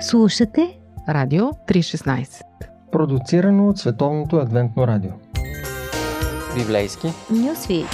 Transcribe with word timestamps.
Слушате 0.00 0.78
Радио 1.08 1.44
316 1.44 2.42
Продуцирано 2.92 3.68
от 3.68 3.78
Световното 3.78 4.36
адвентно 4.36 4.86
радио 4.86 5.10
Библейски 6.54 7.06
Нюсвит 7.30 7.86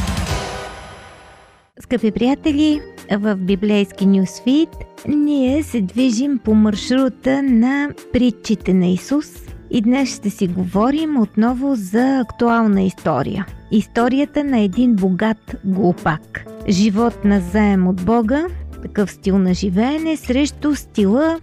Скъпи 1.80 2.10
приятели, 2.10 2.80
в 3.12 3.36
Библейски 3.36 4.06
Нюсвит 4.06 4.68
ние 5.08 5.62
се 5.62 5.80
движим 5.80 6.38
по 6.38 6.54
маршрута 6.54 7.42
на 7.42 7.88
притчите 8.12 8.74
на 8.74 8.86
Исус 8.86 9.26
и 9.70 9.80
днес 9.80 10.16
ще 10.16 10.30
си 10.30 10.48
говорим 10.48 11.20
отново 11.20 11.74
за 11.74 12.20
актуална 12.20 12.82
история. 12.82 13.46
Историята 13.70 14.44
на 14.44 14.60
един 14.60 14.94
богат 14.94 15.56
глупак. 15.64 16.44
Живот 16.68 17.24
на 17.24 17.40
заем 17.40 17.86
от 17.86 18.04
Бога, 18.04 18.46
такъв 18.82 19.10
стил 19.10 19.38
на 19.38 19.54
живеене 19.54 20.16
срещу 20.16 20.74
стила 20.74 21.40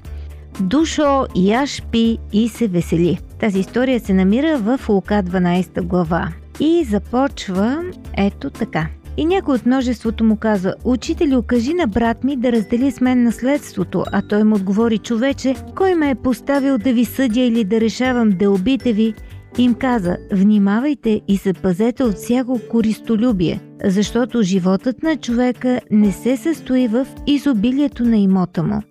Душо 0.61 1.25
яш 1.35 1.83
пи 1.91 2.17
и 2.33 2.49
се 2.49 2.67
весели. 2.67 3.19
Тази 3.39 3.59
история 3.59 3.99
се 3.99 4.13
намира 4.13 4.57
в 4.57 4.79
Лука 4.89 5.13
12 5.13 5.81
глава 5.81 6.29
и 6.59 6.83
започва 6.83 7.83
ето 8.17 8.49
така. 8.49 8.87
И 9.17 9.25
някой 9.25 9.55
от 9.55 9.65
множеството 9.65 10.23
му 10.23 10.37
каза, 10.37 10.73
Учителю, 10.83 11.41
кажи 11.41 11.73
на 11.73 11.87
брат 11.87 12.23
ми 12.23 12.35
да 12.35 12.51
раздели 12.51 12.91
с 12.91 13.01
мен 13.01 13.23
наследството, 13.23 14.03
а 14.11 14.21
той 14.21 14.43
му 14.43 14.55
отговори, 14.55 14.97
човече, 14.97 15.55
кой 15.75 15.95
ме 15.95 16.09
е 16.09 16.15
поставил 16.15 16.77
да 16.77 16.93
ви 16.93 17.05
съдя 17.05 17.41
или 17.41 17.63
да 17.63 17.81
решавам 17.81 18.29
делбите 18.29 18.93
ви? 18.93 19.13
Им 19.57 19.73
каза, 19.73 20.17
внимавайте 20.31 21.21
и 21.27 21.37
се 21.37 21.53
пазете 21.53 22.03
от 22.03 22.15
всяко 22.15 22.59
користолюбие, 22.69 23.59
защото 23.85 24.41
животът 24.41 25.03
на 25.03 25.17
човека 25.17 25.81
не 25.91 26.11
се 26.11 26.37
състои 26.37 26.87
в 26.87 27.07
изобилието 27.27 28.03
на 28.03 28.17
имота 28.17 28.63
му. 28.63 28.81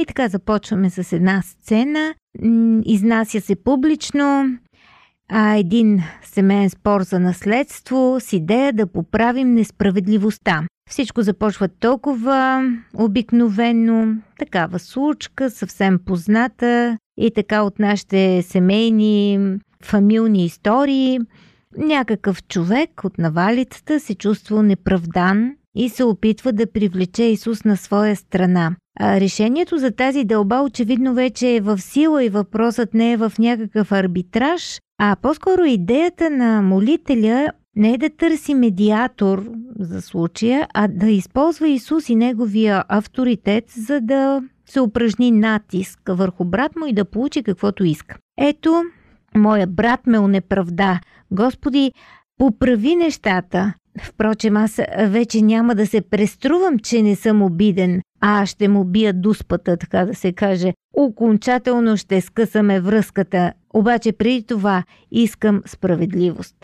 И 0.00 0.06
така 0.06 0.28
започваме 0.28 0.90
с 0.90 1.12
една 1.12 1.42
сцена. 1.42 2.14
Изнася 2.84 3.40
се 3.40 3.56
публично 3.56 4.58
а 5.32 5.54
един 5.54 6.02
семейен 6.22 6.70
спор 6.70 7.02
за 7.02 7.20
наследство 7.20 8.16
с 8.20 8.32
идея 8.32 8.72
да 8.72 8.86
поправим 8.86 9.54
несправедливостта. 9.54 10.66
Всичко 10.90 11.22
започва 11.22 11.68
толкова 11.68 12.70
обикновено, 12.94 14.14
такава 14.38 14.78
случка, 14.78 15.50
съвсем 15.50 15.98
позната 16.06 16.98
и 17.18 17.30
така 17.34 17.62
от 17.62 17.78
нашите 17.78 18.42
семейни, 18.42 19.38
фамилни 19.84 20.44
истории. 20.44 21.18
Някакъв 21.78 22.42
човек 22.42 23.04
от 23.04 23.18
навалицата 23.18 24.00
се 24.00 24.14
чувства 24.14 24.62
неправдан 24.62 25.52
и 25.74 25.88
се 25.88 26.04
опитва 26.04 26.52
да 26.52 26.72
привлече 26.72 27.22
Исус 27.22 27.64
на 27.64 27.76
своя 27.76 28.16
страна. 28.16 28.76
А 29.00 29.20
решението 29.20 29.78
за 29.78 29.90
тази 29.90 30.24
дълба 30.24 30.60
очевидно 30.60 31.14
вече 31.14 31.48
е 31.48 31.60
в 31.60 31.78
сила 31.78 32.24
и 32.24 32.28
въпросът 32.28 32.94
не 32.94 33.12
е 33.12 33.16
в 33.16 33.32
някакъв 33.38 33.92
арбитраж, 33.92 34.80
а 34.98 35.16
по-скоро 35.22 35.64
идеята 35.64 36.30
на 36.30 36.62
молителя 36.62 37.48
не 37.76 37.92
е 37.94 37.98
да 37.98 38.10
търси 38.10 38.54
медиатор 38.54 39.50
за 39.78 40.02
случая, 40.02 40.68
а 40.74 40.88
да 40.88 41.10
използва 41.10 41.68
Исус 41.68 42.08
и 42.08 42.16
неговия 42.16 42.84
авторитет, 42.88 43.64
за 43.70 44.00
да 44.00 44.42
се 44.66 44.80
упражни 44.80 45.30
натиск 45.30 46.00
върху 46.08 46.44
брат 46.44 46.76
му 46.76 46.86
и 46.86 46.92
да 46.92 47.04
получи 47.04 47.42
каквото 47.42 47.84
иска. 47.84 48.16
Ето, 48.38 48.82
моя 49.36 49.66
брат 49.66 50.06
ме 50.06 50.18
онеправда. 50.18 51.00
Господи, 51.30 51.92
поправи 52.40 52.96
нещата. 52.96 53.74
Впрочем, 54.02 54.56
аз 54.56 54.80
вече 54.98 55.42
няма 55.42 55.74
да 55.74 55.86
се 55.86 56.00
преструвам, 56.00 56.78
че 56.78 57.02
не 57.02 57.16
съм 57.16 57.42
обиден, 57.42 58.02
а 58.20 58.46
ще 58.46 58.68
му 58.68 58.84
бия 58.84 59.12
дуспата, 59.12 59.76
така 59.76 60.04
да 60.04 60.14
се 60.14 60.32
каже. 60.32 60.72
Окончателно 60.96 61.96
ще 61.96 62.20
скъсаме 62.20 62.80
връзката, 62.80 63.52
обаче 63.74 64.12
преди 64.12 64.46
това 64.46 64.82
искам 65.10 65.62
справедливост. 65.66 66.56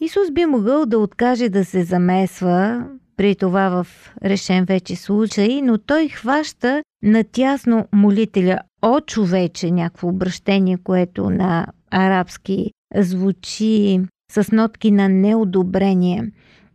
Исус 0.00 0.30
би 0.32 0.46
могъл 0.46 0.86
да 0.86 0.98
откаже 0.98 1.48
да 1.48 1.64
се 1.64 1.84
замесва 1.84 2.86
при 3.16 3.34
това 3.34 3.68
в 3.68 3.86
решен 4.24 4.64
вече 4.64 4.96
случай, 4.96 5.60
но 5.62 5.78
той 5.78 6.08
хваща 6.08 6.82
натясно 7.02 7.86
молителя 7.92 8.58
о 8.82 9.00
човече, 9.00 9.70
някакво 9.70 10.08
обращение, 10.08 10.78
което 10.84 11.30
на 11.30 11.66
арабски 11.90 12.70
звучи 12.96 14.00
с 14.32 14.52
нотки 14.52 14.90
на 14.90 15.08
неодобрение. 15.08 16.32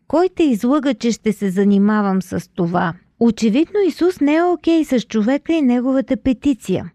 Кой 0.07 0.29
те 0.35 0.43
излъга, 0.43 0.93
че 0.93 1.11
ще 1.11 1.33
се 1.33 1.49
занимавам 1.49 2.21
с 2.21 2.49
това? 2.55 2.93
Очевидно 3.19 3.79
Исус 3.87 4.21
не 4.21 4.35
е 4.35 4.43
окей 4.43 4.85
с 4.85 4.99
човека 5.01 5.53
и 5.53 5.61
неговата 5.61 6.17
петиция. 6.17 6.91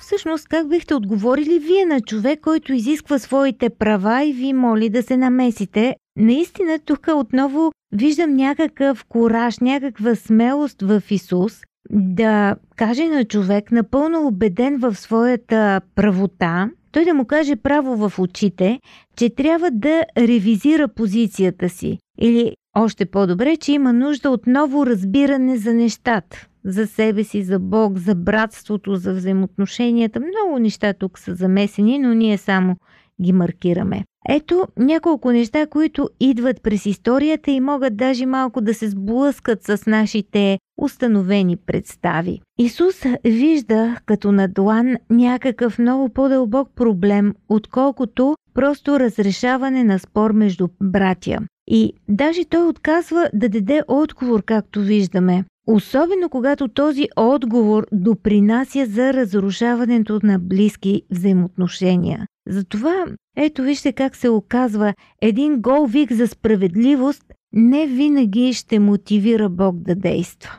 Всъщност, 0.00 0.48
как 0.48 0.68
бихте 0.68 0.94
отговорили 0.94 1.58
вие 1.58 1.84
на 1.84 2.00
човек, 2.00 2.40
който 2.40 2.72
изисква 2.72 3.18
своите 3.18 3.70
права 3.70 4.24
и 4.24 4.32
ви 4.32 4.52
моли 4.52 4.88
да 4.88 5.02
се 5.02 5.16
намесите? 5.16 5.96
Наистина, 6.16 6.78
тук 6.78 7.06
отново 7.14 7.72
виждам 7.92 8.36
някакъв 8.36 9.04
кораж, 9.04 9.58
някаква 9.58 10.14
смелост 10.14 10.82
в 10.82 11.02
Исус 11.10 11.62
да 11.92 12.56
каже 12.76 13.08
на 13.08 13.24
човек, 13.24 13.72
напълно 13.72 14.26
убеден 14.26 14.78
в 14.78 14.94
своята 14.94 15.80
правота, 15.94 16.70
той 16.92 17.04
да 17.04 17.14
му 17.14 17.24
каже 17.24 17.56
право 17.56 18.08
в 18.08 18.18
очите, 18.18 18.80
че 19.16 19.34
трябва 19.34 19.70
да 19.70 20.04
ревизира 20.18 20.88
позицията 20.88 21.68
си. 21.68 21.98
Или 22.20 22.56
още 22.76 23.06
по-добре, 23.06 23.56
че 23.56 23.72
има 23.72 23.92
нужда 23.92 24.30
от 24.30 24.46
ново 24.46 24.86
разбиране 24.86 25.56
за 25.56 25.74
нещата. 25.74 26.46
За 26.64 26.86
себе 26.86 27.24
си, 27.24 27.42
за 27.42 27.58
Бог, 27.58 27.98
за 27.98 28.14
братството, 28.14 28.96
за 28.96 29.14
взаимоотношенията. 29.14 30.20
Много 30.20 30.58
неща 30.58 30.92
тук 30.92 31.18
са 31.18 31.34
замесени, 31.34 31.98
но 31.98 32.14
ние 32.14 32.38
само 32.38 32.76
ги 33.22 33.32
маркираме. 33.32 34.04
Ето 34.28 34.64
няколко 34.78 35.32
неща, 35.32 35.66
които 35.66 36.08
идват 36.20 36.62
през 36.62 36.86
историята 36.86 37.50
и 37.50 37.60
могат 37.60 37.96
даже 37.96 38.26
малко 38.26 38.60
да 38.60 38.74
се 38.74 38.88
сблъскат 38.88 39.62
с 39.62 39.86
нашите 39.86 40.58
установени 40.78 41.56
представи. 41.56 42.40
Исус 42.58 43.02
вижда 43.24 43.96
като 44.06 44.32
на 44.32 44.48
длан 44.48 44.96
някакъв 45.10 45.78
много 45.78 46.08
по-дълбок 46.08 46.68
проблем, 46.74 47.34
отколкото 47.48 48.36
просто 48.54 49.00
разрешаване 49.00 49.84
на 49.84 49.98
спор 49.98 50.30
между 50.30 50.68
братя. 50.82 51.38
И 51.66 51.92
даже 52.08 52.44
той 52.44 52.68
отказва 52.68 53.30
да 53.34 53.48
даде 53.48 53.82
отговор, 53.88 54.42
както 54.42 54.80
виждаме. 54.80 55.44
Особено 55.66 56.28
когато 56.28 56.68
този 56.68 57.08
отговор 57.16 57.86
допринася 57.92 58.86
за 58.86 59.12
разрушаването 59.12 60.20
на 60.22 60.38
близки 60.38 61.02
взаимоотношения. 61.10 62.26
Затова, 62.52 63.04
ето 63.36 63.62
вижте 63.62 63.92
как 63.92 64.16
се 64.16 64.28
оказва, 64.28 64.94
един 65.20 65.60
гол 65.60 65.86
вик 65.86 66.12
за 66.12 66.28
справедливост 66.28 67.24
не 67.52 67.86
винаги 67.86 68.52
ще 68.52 68.78
мотивира 68.78 69.48
Бог 69.48 69.76
да 69.76 69.94
действа. 69.94 70.58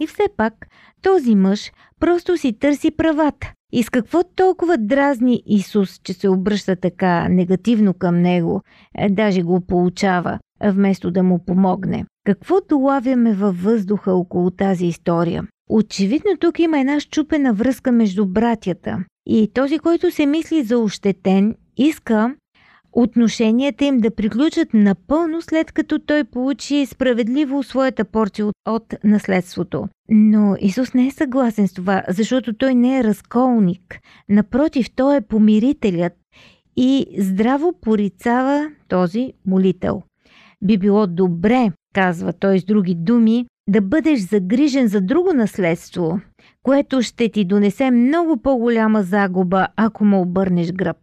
И 0.00 0.06
все 0.06 0.22
пак, 0.36 0.66
този 1.02 1.34
мъж 1.34 1.72
просто 2.00 2.36
си 2.36 2.58
търси 2.58 2.90
правата. 2.90 3.52
И 3.72 3.82
с 3.82 3.90
какво 3.90 4.22
толкова 4.22 4.78
дразни 4.78 5.42
Исус, 5.46 6.00
че 6.04 6.12
се 6.12 6.28
обръща 6.28 6.76
така 6.76 7.28
негативно 7.28 7.94
към 7.94 8.22
него, 8.22 8.62
е, 8.98 9.08
даже 9.08 9.42
го 9.42 9.60
получава, 9.60 10.38
вместо 10.64 11.10
да 11.10 11.22
му 11.22 11.44
помогне. 11.44 12.04
Какво 12.24 12.56
долавяме 12.68 13.34
във 13.34 13.62
въздуха 13.62 14.12
около 14.12 14.50
тази 14.50 14.86
история? 14.86 15.44
Очевидно 15.70 16.36
тук 16.40 16.58
има 16.58 16.80
една 16.80 17.00
щупена 17.00 17.52
връзка 17.52 17.92
между 17.92 18.26
братята. 18.26 18.98
И 19.26 19.50
този, 19.54 19.78
който 19.78 20.10
се 20.10 20.26
мисли 20.26 20.62
за 20.62 20.78
ощетен, 20.78 21.54
иска 21.76 22.34
отношенията 22.92 23.84
им 23.84 23.98
да 23.98 24.14
приключат 24.14 24.74
напълно 24.74 25.42
след 25.42 25.72
като 25.72 25.98
той 25.98 26.24
получи 26.24 26.86
справедливо 26.86 27.62
своята 27.62 28.04
порция 28.04 28.46
от, 28.46 28.54
от 28.68 28.94
наследството. 29.04 29.88
Но 30.08 30.56
Исус 30.60 30.94
не 30.94 31.06
е 31.06 31.10
съгласен 31.10 31.68
с 31.68 31.72
това, 31.72 32.02
защото 32.08 32.52
той 32.52 32.74
не 32.74 32.98
е 32.98 33.04
разколник. 33.04 33.98
Напротив, 34.28 34.90
той 34.90 35.16
е 35.16 35.20
помирителят 35.20 36.12
и 36.76 37.06
здраво 37.18 37.72
порицава 37.80 38.70
този 38.88 39.32
молител. 39.46 40.02
Би 40.62 40.78
било 40.78 41.06
добре, 41.06 41.72
казва 41.94 42.32
той 42.32 42.58
с 42.58 42.64
други 42.64 42.94
думи, 42.94 43.46
да 43.68 43.80
бъдеш 43.80 44.20
загрижен 44.20 44.88
за 44.88 45.00
друго 45.00 45.32
наследство, 45.32 46.20
което 46.62 47.02
ще 47.02 47.28
ти 47.28 47.44
донесе 47.44 47.90
много 47.90 48.36
по-голяма 48.36 49.02
загуба, 49.02 49.68
ако 49.76 50.04
му 50.04 50.20
обърнеш 50.20 50.72
гръб. 50.72 50.96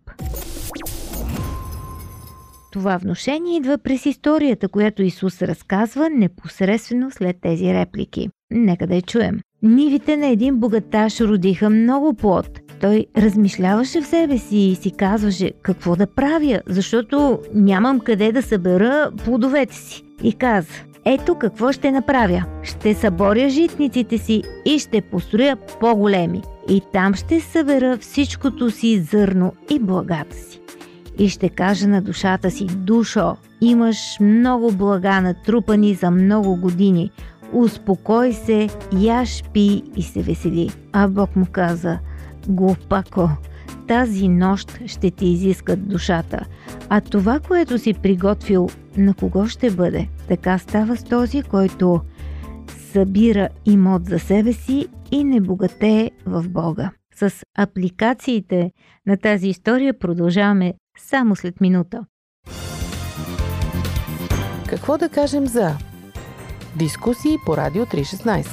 Това 2.72 2.98
вношение 2.98 3.58
идва 3.58 3.78
през 3.78 4.06
историята, 4.06 4.68
която 4.68 5.04
Исус 5.04 5.42
разказва 5.42 6.10
непосредствено 6.10 7.12
след 7.12 7.38
тези 7.42 7.74
реплики. 7.74 8.30
Нека 8.52 8.88
да 8.88 8.96
я 8.96 9.02
чуем. 9.02 9.40
Нивите 9.64 10.18
на 10.18 10.28
един 10.28 10.56
богаташ 10.56 11.22
родиха 11.22 11.70
много 11.70 12.14
плод. 12.14 12.60
той 12.82 13.06
размишляваше 13.18 14.02
в 14.02 14.08
себе 14.08 14.38
си 14.38 14.58
и 14.58 14.76
си 14.76 14.92
казваше 14.92 15.52
какво 15.62 15.96
да 15.96 16.08
правя, 16.08 16.62
защото 16.68 17.40
нямам 17.54 18.00
къде 18.00 18.32
да 18.32 18.42
събера 18.42 19.12
плодовете 19.26 19.76
си. 19.76 20.04
И 20.24 20.34
каза, 20.34 20.74
ето 21.06 21.36
какво 21.36 21.72
ще 21.72 21.92
направя. 21.92 22.44
Ще 22.64 22.94
съборя 22.94 23.50
житниците 23.50 24.18
си 24.18 24.44
и 24.66 24.80
ще 24.80 25.02
построя 25.02 25.58
по-големи. 25.80 26.42
И 26.70 26.82
там 26.94 27.14
ще 27.14 27.40
събера 27.40 27.98
всичкото 27.98 28.72
си 28.72 29.00
зърно 29.00 29.54
и 29.70 29.80
благата 29.80 30.36
си. 30.36 30.60
И 31.20 31.30
ще 31.30 31.50
кажа 31.50 31.88
на 31.88 32.02
душата 32.02 32.52
си, 32.52 32.66
душо, 32.66 33.36
имаш 33.62 34.20
много 34.20 34.72
блага 34.72 35.22
натрупани 35.22 35.94
за 35.94 36.12
много 36.12 36.56
години. 36.56 37.12
Успокой 37.54 38.34
се, 38.34 38.70
яш, 39.00 39.44
пи 39.54 39.84
и 39.96 40.04
се 40.04 40.22
весели. 40.22 40.70
А 40.94 41.08
Бог 41.08 41.36
му 41.36 41.46
каза, 41.52 42.00
глупако, 42.48 43.30
тази 43.88 44.28
нощ 44.28 44.80
ще 44.86 45.12
ти 45.12 45.26
изискат 45.26 45.88
душата, 45.88 46.46
а 46.90 47.02
това, 47.02 47.40
което 47.40 47.78
си 47.78 47.94
приготвил, 47.94 48.70
на 48.98 49.14
кого 49.14 49.48
ще 49.48 49.72
бъде? 49.72 50.08
Така 50.34 50.58
става 50.58 50.98
с 50.98 51.04
този, 51.04 51.42
който 51.42 52.02
събира 52.68 53.50
имот 53.66 54.06
за 54.06 54.20
себе 54.20 54.54
си 54.54 54.88
и 55.12 55.24
не 55.24 55.42
богатее 55.42 56.12
в 56.26 56.50
Бога. 56.50 56.92
С 57.16 57.34
апликациите 57.58 58.72
на 59.06 59.18
тази 59.18 59.48
история 59.48 60.00
продължаваме 60.00 60.74
само 60.98 61.36
след 61.36 61.62
минута. 61.62 62.06
Какво 64.70 64.98
да 64.98 65.10
кажем 65.10 65.48
за 65.48 65.78
дискусии 66.80 67.38
по 67.46 67.58
Радио 67.58 67.86
316? 67.86 68.48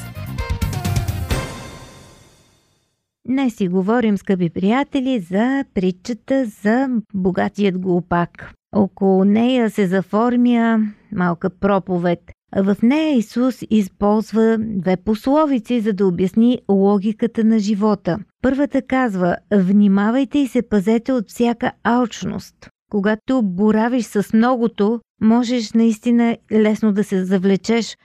Днес 3.29 3.55
си 3.55 3.69
говорим, 3.69 4.19
скъпи 4.19 4.51
приятели, 4.51 5.21
за 5.21 5.65
притчата 5.75 6.47
за 6.47 6.89
богатият 7.15 7.79
глупак. 7.79 8.55
Около 8.77 9.25
нея 9.25 9.71
се 9.71 9.87
заформя 9.87 10.79
малка 11.13 11.51
проповед. 11.51 12.21
В 12.57 12.77
нея 12.83 13.17
Исус 13.17 13.59
използва 13.71 14.57
две 14.61 14.97
пословици, 14.97 15.81
за 15.81 15.93
да 15.93 16.07
обясни 16.07 16.59
логиката 16.71 17.45
на 17.45 17.59
живота. 17.59 18.19
Първата 18.43 18.83
казва 18.83 19.37
Внимавайте 19.53 20.39
и 20.39 20.47
се 20.47 20.69
пазете 20.69 21.13
от 21.13 21.29
всяка 21.29 21.73
алчност. 21.85 22.55
Когато 22.91 23.43
боравиш 23.43 24.05
с 24.05 24.33
многото, 24.33 25.01
можеш 25.21 25.73
наистина 25.73 26.37
лесно 26.53 26.93
да 26.93 27.05
се 27.05 27.25
завлечеш 27.25 27.97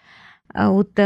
от 0.57 0.99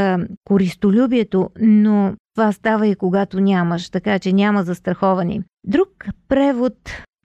користолюбието, 0.43 1.49
но 1.61 2.13
това 2.35 2.51
става 2.51 2.87
и 2.87 2.95
когато 2.95 3.39
нямаш, 3.39 3.89
така 3.89 4.19
че 4.19 4.33
няма 4.33 4.63
застраховани. 4.63 5.41
Друг 5.63 5.89
превод 6.27 6.73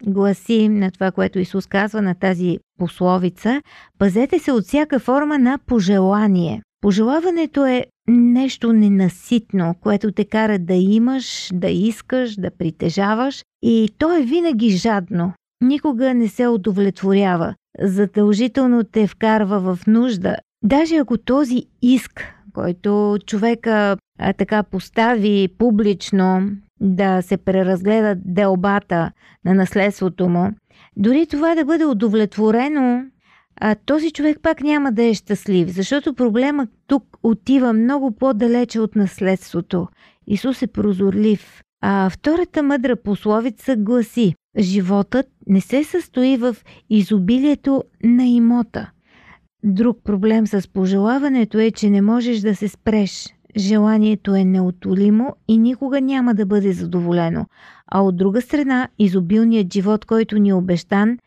гласи 0.03 0.69
на 0.69 0.91
това, 0.91 1.11
което 1.11 1.39
Исус 1.39 1.67
казва 1.67 2.03
на 2.03 2.15
тази 2.15 2.59
пословица, 2.79 3.63
пазете 3.99 4.39
се 4.39 4.53
от 4.53 4.65
всяка 4.65 4.99
форма 4.99 5.39
на 5.39 5.59
пожелание. 5.67 6.63
Пожелаването 6.81 7.67
е 7.67 7.85
нещо 8.09 8.73
ненаситно, 8.73 9.75
което 9.81 10.13
те 10.13 10.25
кара 10.25 10.59
да 10.59 10.75
имаш, 10.75 11.49
да 11.53 11.69
искаш, 11.69 12.35
да 12.35 12.51
притежаваш 12.51 13.43
и 13.63 13.91
то 13.99 14.17
е 14.17 14.23
винаги 14.23 14.71
жадно. 14.71 15.33
Никога 15.61 16.15
не 16.15 16.29
се 16.29 16.47
удовлетворява. 16.49 17.55
Задължително 17.81 18.85
те 18.85 19.07
вкарва 19.07 19.61
в 19.61 19.87
нужда. 19.87 20.37
Даже 20.63 20.97
ако 20.97 21.19
този 21.19 21.63
иск, 21.83 22.21
който 22.55 23.19
човека 23.27 23.97
а, 24.19 24.33
така 24.33 24.63
постави 24.63 25.49
публично 25.59 26.51
да 26.81 27.23
се 27.23 27.37
преразгледа 27.37 28.15
делбата 28.25 29.11
на 29.45 29.55
наследството 29.55 30.29
му, 30.29 30.51
дори 30.97 31.27
това 31.27 31.55
да 31.55 31.65
бъде 31.65 31.85
удовлетворено, 31.85 33.05
а, 33.61 33.75
този 33.75 34.11
човек 34.11 34.39
пак 34.43 34.61
няма 34.61 34.93
да 34.93 35.03
е 35.03 35.15
щастлив, 35.15 35.69
защото 35.69 36.15
проблемът 36.15 36.71
тук 36.87 37.05
отива 37.23 37.73
много 37.73 38.17
по-далече 38.17 38.81
от 38.81 38.97
наследството. 38.97 39.89
Исус 40.27 40.63
е 40.63 40.67
прозорлив. 40.67 41.61
А 41.83 42.11
втората 42.11 42.63
мъдра 42.63 42.97
пословица 42.97 43.77
гласи 43.77 44.35
Животът 44.59 45.27
не 45.47 45.61
се 45.61 45.85
състои 45.85 46.37
в 46.37 46.57
изобилието 46.91 47.85
на 48.05 48.25
имота. 48.25 48.91
Друг 49.65 49.99
проблем 50.05 50.47
с 50.47 50.69
пожелаването 50.73 51.59
е, 51.59 51.71
че 51.71 51.91
не 51.91 52.03
можеш 52.03 52.41
да 52.41 52.57
се 52.57 52.69
спреш. 52.69 53.34
Желанието 53.57 54.35
е 54.35 54.45
неотолимо 54.45 55.37
и 55.49 55.59
никога 55.59 56.01
няма 56.01 56.35
да 56.35 56.47
бъде 56.47 56.73
задоволено. 56.73 57.47
А 57.87 58.01
от 58.01 58.17
друга 58.17 58.41
страна, 58.41 58.89
изобилният 58.99 59.73
живот, 59.73 60.05
който 60.05 60.39
ни 60.39 60.49
е 60.49 60.55
обещан, 60.55 61.19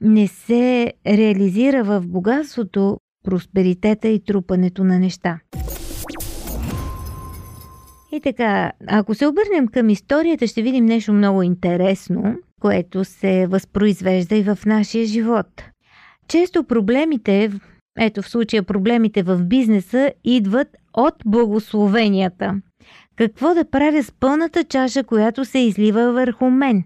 не 0.00 0.26
се 0.26 0.92
реализира 1.06 1.84
в 1.84 2.02
богатството, 2.06 2.98
просперитета 3.24 4.08
и 4.08 4.24
трупането 4.24 4.84
на 4.84 4.98
неща. 4.98 5.40
И 8.12 8.20
така, 8.20 8.72
ако 8.86 9.14
се 9.14 9.26
обърнем 9.26 9.68
към 9.68 9.88
историята, 9.88 10.46
ще 10.46 10.62
видим 10.62 10.86
нещо 10.86 11.12
много 11.12 11.42
интересно, 11.42 12.36
което 12.60 13.04
се 13.04 13.46
възпроизвежда 13.46 14.36
и 14.36 14.42
в 14.42 14.58
нашия 14.66 15.06
живот. 15.06 15.46
Често 16.28 16.64
проблемите, 16.64 17.52
ето 17.98 18.22
в 18.22 18.28
случая 18.28 18.62
проблемите 18.62 19.22
в 19.22 19.44
бизнеса, 19.44 20.12
идват 20.24 20.68
от 20.98 21.14
благословенията. 21.26 22.54
Какво 23.16 23.54
да 23.54 23.70
правя 23.70 24.02
с 24.02 24.12
пълната 24.12 24.64
чаша, 24.64 25.04
която 25.04 25.44
се 25.44 25.58
излива 25.58 26.12
върху 26.12 26.50
мен? 26.50 26.84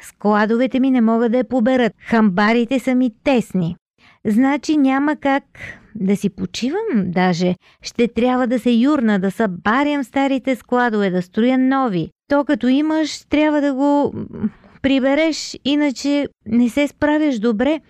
Складовете 0.00 0.80
ми 0.80 0.90
не 0.90 1.00
могат 1.00 1.32
да 1.32 1.38
я 1.38 1.48
поберат. 1.48 1.92
Хамбарите 1.98 2.78
са 2.78 2.94
ми 2.94 3.10
тесни. 3.24 3.76
Значи 4.26 4.76
няма 4.76 5.16
как 5.16 5.44
да 5.94 6.16
си 6.16 6.30
почивам 6.30 7.04
даже. 7.06 7.54
Ще 7.82 8.08
трябва 8.08 8.46
да 8.46 8.58
се 8.58 8.70
юрна, 8.70 9.18
да 9.18 9.30
събарям 9.30 10.04
старите 10.04 10.56
складове, 10.56 11.10
да 11.10 11.22
строя 11.22 11.58
нови. 11.58 12.10
То 12.28 12.44
като 12.44 12.68
имаш, 12.68 13.24
трябва 13.24 13.60
да 13.60 13.74
го 13.74 14.14
прибереш, 14.82 15.58
иначе 15.64 16.28
не 16.46 16.68
се 16.68 16.88
справяш 16.88 17.38
добре 17.38 17.80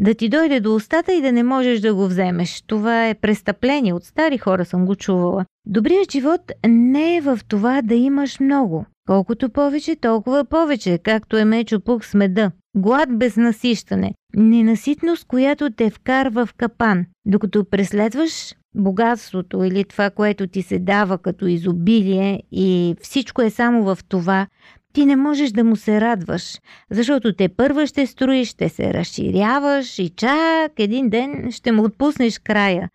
да 0.00 0.14
ти 0.14 0.28
дойде 0.28 0.60
до 0.60 0.74
устата 0.74 1.12
и 1.12 1.22
да 1.22 1.32
не 1.32 1.42
можеш 1.42 1.80
да 1.80 1.94
го 1.94 2.06
вземеш. 2.06 2.62
Това 2.66 3.08
е 3.08 3.14
престъпление. 3.14 3.92
От 3.92 4.04
стари 4.04 4.38
хора 4.38 4.64
съм 4.64 4.86
го 4.86 4.96
чувала. 4.96 5.44
Добрият 5.66 6.12
живот 6.12 6.52
не 6.68 7.16
е 7.16 7.20
в 7.20 7.38
това 7.48 7.82
да 7.82 7.94
имаш 7.94 8.40
много. 8.40 8.86
Колкото 9.08 9.50
повече, 9.50 9.96
толкова 9.96 10.44
повече, 10.44 10.98
както 10.98 11.36
е 11.36 11.44
мечо 11.44 11.80
пук 11.80 12.04
с 12.04 12.14
меда. 12.14 12.50
Глад 12.76 13.18
без 13.18 13.36
насищане. 13.36 14.14
Ненаситност, 14.36 15.24
която 15.26 15.70
те 15.70 15.90
вкарва 15.90 16.46
в 16.46 16.54
капан. 16.54 17.06
Докато 17.26 17.64
преследваш 17.64 18.54
богатството 18.74 19.64
или 19.64 19.84
това, 19.84 20.10
което 20.10 20.46
ти 20.46 20.62
се 20.62 20.78
дава 20.78 21.18
като 21.18 21.46
изобилие 21.46 22.42
и 22.52 22.96
всичко 23.00 23.42
е 23.42 23.50
само 23.50 23.82
в 23.82 23.98
това, 24.08 24.46
ти 24.92 25.06
не 25.06 25.16
можеш 25.16 25.50
да 25.50 25.64
му 25.64 25.76
се 25.76 26.00
радваш, 26.00 26.58
защото 26.90 27.32
те 27.32 27.48
първа 27.48 27.86
ще 27.86 28.06
строиш, 28.06 28.48
ще 28.48 28.68
се 28.68 28.94
разширяваш 28.94 29.98
и 29.98 30.08
чак 30.08 30.72
един 30.78 31.10
ден 31.10 31.52
ще 31.52 31.72
му 31.72 31.84
отпуснеш 31.84 32.38
края. 32.38 32.88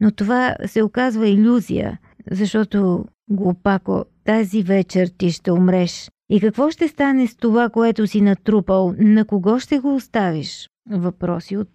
Но 0.00 0.10
това 0.10 0.56
се 0.66 0.82
оказва 0.82 1.28
иллюзия, 1.28 1.98
защото, 2.30 3.04
глупако, 3.30 4.04
тази 4.24 4.62
вечер 4.62 5.08
ти 5.18 5.30
ще 5.30 5.52
умреш. 5.52 6.10
И 6.30 6.40
какво 6.40 6.70
ще 6.70 6.88
стане 6.88 7.26
с 7.26 7.36
това, 7.36 7.68
което 7.68 8.06
си 8.06 8.20
натрупал? 8.20 8.94
На 8.98 9.24
кого 9.24 9.58
ще 9.60 9.78
го 9.78 9.94
оставиш? 9.94 10.68
Въпроси 10.90 11.56
от 11.56 11.68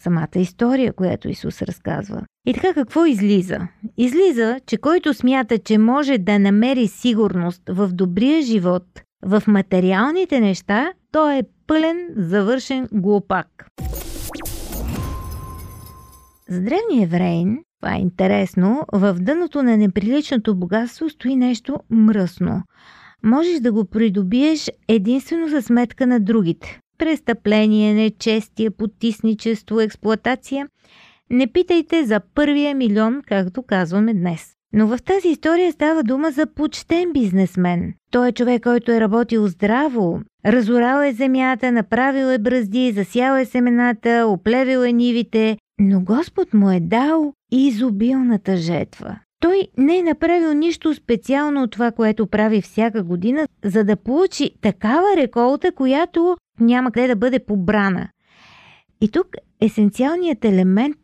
самата 0.00 0.28
история, 0.36 0.92
която 0.92 1.28
Исус 1.28 1.62
разказва. 1.62 2.22
И 2.46 2.54
така 2.54 2.74
какво 2.74 3.06
излиза? 3.06 3.58
Излиза, 3.96 4.60
че 4.66 4.76
който 4.76 5.14
смята, 5.14 5.58
че 5.58 5.78
може 5.78 6.18
да 6.18 6.38
намери 6.38 6.88
сигурност 6.88 7.62
в 7.68 7.88
добрия 7.92 8.42
живот, 8.42 9.02
в 9.26 9.42
материалните 9.46 10.40
неща, 10.40 10.92
той 11.12 11.36
е 11.36 11.42
пълен, 11.66 12.08
завършен 12.16 12.88
глупак. 12.92 13.66
За 16.48 16.60
древния 16.60 17.02
евреин, 17.02 17.58
това 17.80 17.94
е 17.94 18.00
интересно, 18.00 18.84
в 18.92 19.16
дъното 19.20 19.62
на 19.62 19.76
неприличното 19.76 20.54
богатство 20.56 21.10
стои 21.10 21.36
нещо 21.36 21.78
мръсно. 21.90 22.62
Можеш 23.22 23.60
да 23.60 23.72
го 23.72 23.84
придобиеш 23.84 24.70
единствено 24.88 25.48
за 25.48 25.62
сметка 25.62 26.06
на 26.06 26.20
другите. 26.20 26.80
Престъпление, 26.98 27.94
нечестие, 27.94 28.70
потисничество, 28.70 29.80
експлоатация. 29.80 30.68
Не 31.30 31.52
питайте 31.52 32.04
за 32.04 32.20
първия 32.34 32.74
милион, 32.74 33.22
както 33.26 33.62
казваме 33.62 34.14
днес. 34.14 34.55
Но 34.76 34.86
в 34.86 34.98
тази 35.02 35.28
история 35.28 35.72
става 35.72 36.02
дума 36.02 36.30
за 36.30 36.46
почтен 36.46 37.12
бизнесмен. 37.12 37.94
Той 38.10 38.28
е 38.28 38.32
човек, 38.32 38.62
който 38.62 38.92
е 38.92 39.00
работил 39.00 39.48
здраво, 39.48 40.20
разорал 40.46 41.02
е 41.02 41.12
земята, 41.12 41.72
направил 41.72 42.26
е 42.26 42.38
бръзди, 42.38 42.92
засял 42.92 43.36
е 43.36 43.44
семената, 43.44 44.26
оплевил 44.28 44.78
е 44.78 44.92
нивите, 44.92 45.58
но 45.78 46.00
Господ 46.00 46.54
му 46.54 46.70
е 46.70 46.80
дал 46.80 47.32
изобилната 47.52 48.56
жетва. 48.56 49.18
Той 49.40 49.68
не 49.78 49.98
е 49.98 50.02
направил 50.02 50.54
нищо 50.54 50.94
специално 50.94 51.62
от 51.62 51.70
това, 51.70 51.92
което 51.92 52.26
прави 52.26 52.62
всяка 52.62 53.02
година, 53.02 53.48
за 53.64 53.84
да 53.84 53.96
получи 53.96 54.50
такава 54.60 55.16
реколта, 55.16 55.72
която 55.72 56.36
няма 56.60 56.90
къде 56.92 57.06
да 57.06 57.16
бъде 57.16 57.38
побрана. 57.38 58.08
И 59.00 59.10
тук 59.10 59.26
есенциалният 59.60 60.44
елемент, 60.44 60.96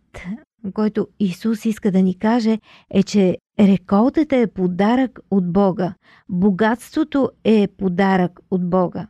който 0.74 1.06
Исус 1.20 1.64
иска 1.64 1.90
да 1.90 2.02
ни 2.02 2.18
каже, 2.18 2.58
е, 2.90 3.02
че 3.02 3.36
реколтата 3.62 4.36
е 4.36 4.46
подарък 4.46 5.20
от 5.30 5.52
Бога. 5.52 5.94
Богатството 6.28 7.30
е 7.44 7.68
подарък 7.78 8.40
от 8.50 8.70
Бога. 8.70 9.06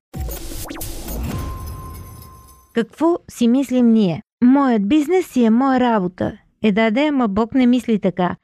Какво 2.75 3.16
си 3.30 3.49
мислим 3.49 3.92
ние? 3.92 4.23
Моят 4.44 4.88
бизнес 4.88 5.26
си 5.26 5.44
е 5.44 5.50
моя 5.50 5.80
работа. 5.80 6.38
Е 6.62 6.73
да, 6.73 6.90
да, 6.90 7.00
ама 7.00 7.28
Бог 7.28 7.54
не 7.54 7.66
мисли 7.66 7.99
така. 7.99 8.37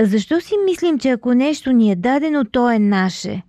Защо 0.00 0.40
си 0.40 0.54
мислим, 0.64 0.98
че 0.98 1.10
ако 1.10 1.34
нещо 1.34 1.72
ни 1.72 1.92
е 1.92 1.96
дадено, 1.96 2.44
то 2.44 2.70
е 2.70 2.78
наше? 2.78 3.42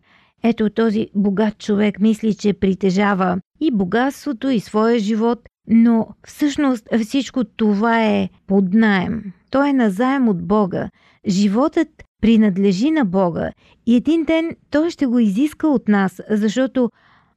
Ето 0.43 0.69
този 0.69 1.07
богат 1.15 1.57
човек 1.57 1.99
мисли, 1.99 2.35
че 2.35 2.53
притежава 2.53 3.39
и 3.61 3.71
богатството, 3.71 4.49
и 4.49 4.59
своя 4.59 4.99
живот, 4.99 5.39
но 5.67 6.07
всъщност 6.27 6.87
всичко 7.03 7.43
това 7.43 8.05
е 8.05 8.29
под 8.47 8.73
найем. 8.73 9.23
То 9.51 9.65
е 9.65 9.73
назаем 9.73 10.27
от 10.27 10.47
Бога. 10.47 10.89
Животът 11.27 11.87
принадлежи 12.21 12.91
на 12.91 13.05
Бога 13.05 13.51
и 13.85 13.95
един 13.95 14.23
ден 14.23 14.55
Той 14.69 14.89
ще 14.89 15.05
го 15.05 15.19
изиска 15.19 15.67
от 15.67 15.87
нас, 15.87 16.21
защото 16.29 16.89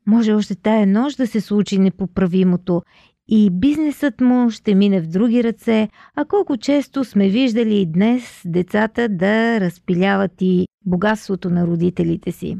може 0.06 0.32
още 0.32 0.54
тая 0.54 0.86
нощ 0.86 1.16
да 1.16 1.26
се 1.26 1.40
случи 1.40 1.78
непоправимото 1.78 2.82
и 3.28 3.50
бизнесът 3.50 4.20
му 4.20 4.50
ще 4.50 4.74
мине 4.74 5.00
в 5.00 5.06
други 5.06 5.44
ръце, 5.44 5.88
а 6.16 6.24
колко 6.24 6.56
често 6.56 7.04
сме 7.04 7.28
виждали 7.28 7.76
и 7.76 7.86
днес 7.86 8.42
децата 8.44 9.08
да 9.08 9.60
разпиляват 9.60 10.32
и 10.40 10.66
богатството 10.84 11.50
на 11.50 11.66
родителите 11.66 12.32
си. 12.32 12.56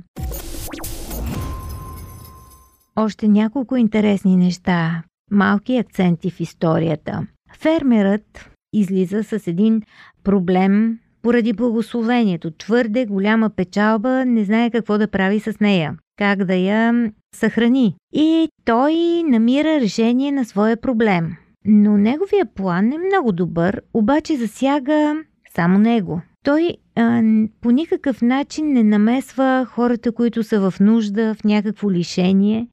Още 2.96 3.28
няколко 3.28 3.76
интересни 3.76 4.36
неща, 4.36 5.02
малки 5.30 5.76
акценти 5.76 6.30
в 6.30 6.40
историята. 6.40 7.26
Фермерът 7.58 8.50
излиза 8.72 9.24
с 9.24 9.46
един 9.46 9.82
проблем 10.24 10.98
поради 11.22 11.52
благословението. 11.52 12.50
Твърде 12.50 13.06
голяма 13.06 13.50
печалба, 13.50 14.24
не 14.24 14.44
знае 14.44 14.70
какво 14.70 14.98
да 14.98 15.08
прави 15.08 15.40
с 15.40 15.60
нея, 15.60 15.94
как 16.18 16.44
да 16.44 16.54
я 16.54 17.12
съхрани. 17.34 17.96
И 18.12 18.48
той 18.64 19.22
намира 19.26 19.80
решение 19.80 20.32
на 20.32 20.44
своя 20.44 20.76
проблем. 20.76 21.36
Но 21.64 21.96
неговия 21.96 22.46
план 22.46 22.92
е 22.92 22.98
много 22.98 23.32
добър, 23.32 23.82
обаче 23.94 24.36
засяга 24.36 25.14
само 25.54 25.78
него. 25.78 26.20
Той 26.42 26.76
а, 26.96 27.22
по 27.60 27.70
никакъв 27.70 28.22
начин 28.22 28.72
не 28.72 28.82
намесва 28.82 29.66
хората, 29.70 30.12
които 30.12 30.42
са 30.42 30.70
в 30.70 30.80
нужда, 30.80 31.34
в 31.34 31.44
някакво 31.44 31.90
лишение, 31.90 32.68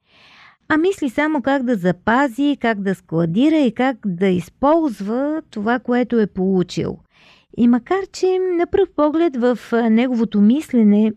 а 0.73 0.77
мисли 0.77 1.09
само 1.09 1.41
как 1.41 1.63
да 1.63 1.75
запази, 1.75 2.57
как 2.61 2.81
да 2.81 2.95
складира 2.95 3.57
и 3.57 3.71
как 3.71 3.97
да 4.05 4.27
използва 4.27 5.41
това, 5.51 5.79
което 5.79 6.19
е 6.19 6.27
получил. 6.27 6.97
И 7.57 7.67
макар, 7.67 8.05
че 8.13 8.39
на 8.57 8.67
пръв 8.67 8.89
поглед 8.95 9.37
в 9.37 9.59
неговото 9.89 10.41
мислене 10.41 11.11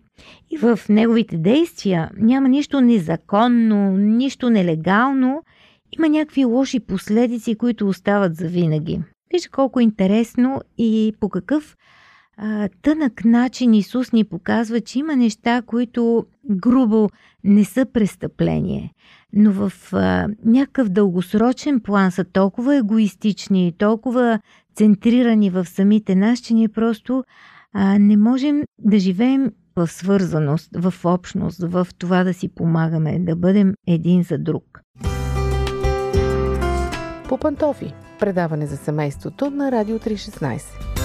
и 0.51 0.59
в 0.59 0.81
неговите 0.89 1.37
действия 1.37 2.11
няма 2.17 2.49
нищо 2.49 2.81
незаконно, 2.81 3.97
нищо 3.97 4.51
нелегално, 4.51 5.43
има 5.99 6.09
някакви 6.09 6.45
лоши 6.45 6.81
последици, 6.81 7.55
които 7.55 7.89
остават 7.89 8.37
за 8.37 8.49
винаги. 8.49 9.01
Вижте 9.33 9.49
колко 9.49 9.81
интересно 9.81 10.61
и 10.79 11.15
по 11.21 11.29
какъв 11.29 11.77
а, 12.37 12.69
тънък 12.83 13.25
начин 13.25 13.75
Исус 13.75 14.13
ни 14.13 14.25
показва, 14.25 14.81
че 14.81 14.99
има 14.99 15.17
неща, 15.17 15.63
които 15.63 16.27
грубо 16.51 17.09
не 17.45 17.65
са 17.65 17.87
престъпление, 17.93 18.93
но 19.33 19.53
в 19.53 19.73
а, 19.93 20.29
някакъв 20.45 20.89
дългосрочен 20.89 21.81
план 21.81 22.11
са 22.11 22.25
толкова 22.25 22.77
егоистични, 22.77 23.75
толкова 23.79 24.41
центрирани 24.75 25.51
в 25.51 25.65
самите 25.65 26.15
нас, 26.15 26.39
че 26.39 26.55
ние 26.55 26.69
просто 26.69 27.25
а, 27.73 27.99
не 27.99 28.17
можем 28.17 28.63
да 28.79 28.99
живеем 28.99 29.53
в 29.77 29.87
свързаност, 29.87 30.71
в 30.77 30.95
общност, 31.05 31.59
в 31.63 31.89
това 31.99 32.25
да 32.25 32.35
си 32.35 32.49
помагаме, 32.49 33.19
да 33.19 33.37
бъдем 33.37 33.75
един 33.87 34.23
за 34.23 34.39
друг. 34.39 34.81
По 37.29 37.39
пантофи. 37.39 37.95
Предаване 38.19 38.67
за 38.67 38.77
семейството 38.77 39.51
на 39.51 39.73
Радио 39.73 39.99
316. 39.99 40.96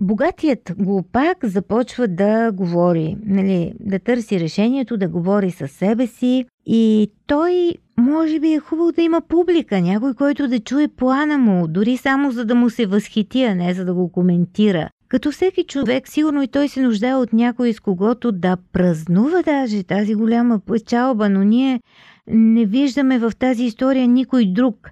Богатият 0.00 0.72
глупак 0.78 1.44
започва 1.44 2.08
да 2.08 2.52
говори, 2.52 3.16
нали, 3.26 3.72
да 3.80 3.98
търси 3.98 4.40
решението, 4.40 4.96
да 4.96 5.08
говори 5.08 5.50
със 5.50 5.70
себе 5.70 6.06
си 6.06 6.44
и 6.66 7.10
той 7.26 7.74
може 7.98 8.40
би 8.40 8.52
е 8.52 8.58
хубаво 8.58 8.92
да 8.92 9.02
има 9.02 9.20
публика, 9.20 9.80
някой, 9.80 10.14
който 10.14 10.48
да 10.48 10.60
чуе 10.60 10.88
плана 10.88 11.38
му, 11.38 11.68
дори 11.68 11.96
само 11.96 12.30
за 12.30 12.44
да 12.44 12.54
му 12.54 12.70
се 12.70 12.86
възхити, 12.86 13.42
а 13.42 13.54
не 13.54 13.74
за 13.74 13.84
да 13.84 13.94
го 13.94 14.12
коментира. 14.12 14.88
Като 15.08 15.30
всеки 15.32 15.64
човек, 15.64 16.08
сигурно 16.08 16.42
и 16.42 16.48
той 16.48 16.68
се 16.68 16.82
нуждае 16.82 17.14
от 17.14 17.32
някой 17.32 17.72
с 17.72 17.80
когото 17.80 18.32
да 18.32 18.56
празнува 18.72 19.42
даже 19.42 19.82
тази 19.82 20.14
голяма 20.14 20.60
печалба, 20.60 21.28
но 21.28 21.44
ние 21.44 21.80
не 22.26 22.66
виждаме 22.66 23.18
в 23.18 23.32
тази 23.38 23.64
история 23.64 24.08
никой 24.08 24.46
друг. 24.46 24.90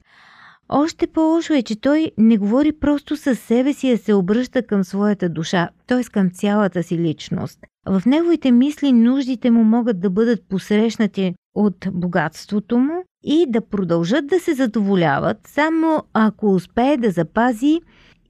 Още 0.69 1.07
по-лошо 1.07 1.53
е, 1.53 1.63
че 1.63 1.81
той 1.81 2.11
не 2.19 2.39
говори 2.39 2.73
просто 2.73 3.17
със 3.17 3.41
себе 3.41 3.73
си, 3.73 3.93
а 3.93 3.99
се 3.99 4.15
обръща 4.15 4.63
към 4.63 4.85
своята 4.85 5.29
душа, 5.29 5.69
т.е. 5.87 6.05
към 6.05 6.31
цялата 6.31 6.83
си 6.83 6.99
личност. 6.99 7.59
В 7.87 8.03
неговите 8.07 8.53
мисли 8.53 8.93
нуждите 8.93 9.51
му 9.51 9.65
могат 9.65 10.01
да 10.01 10.11
бъдат 10.11 10.49
посрещнати 10.49 11.35
от 11.55 11.87
богатството 11.93 12.79
му 12.79 13.05
и 13.25 13.47
да 13.49 13.61
продължат 13.61 14.27
да 14.27 14.41
се 14.41 14.55
задоволяват, 14.55 15.39
само 15.47 16.03
ако 16.13 16.55
успее 16.55 16.97
да 16.97 17.11
запази 17.11 17.81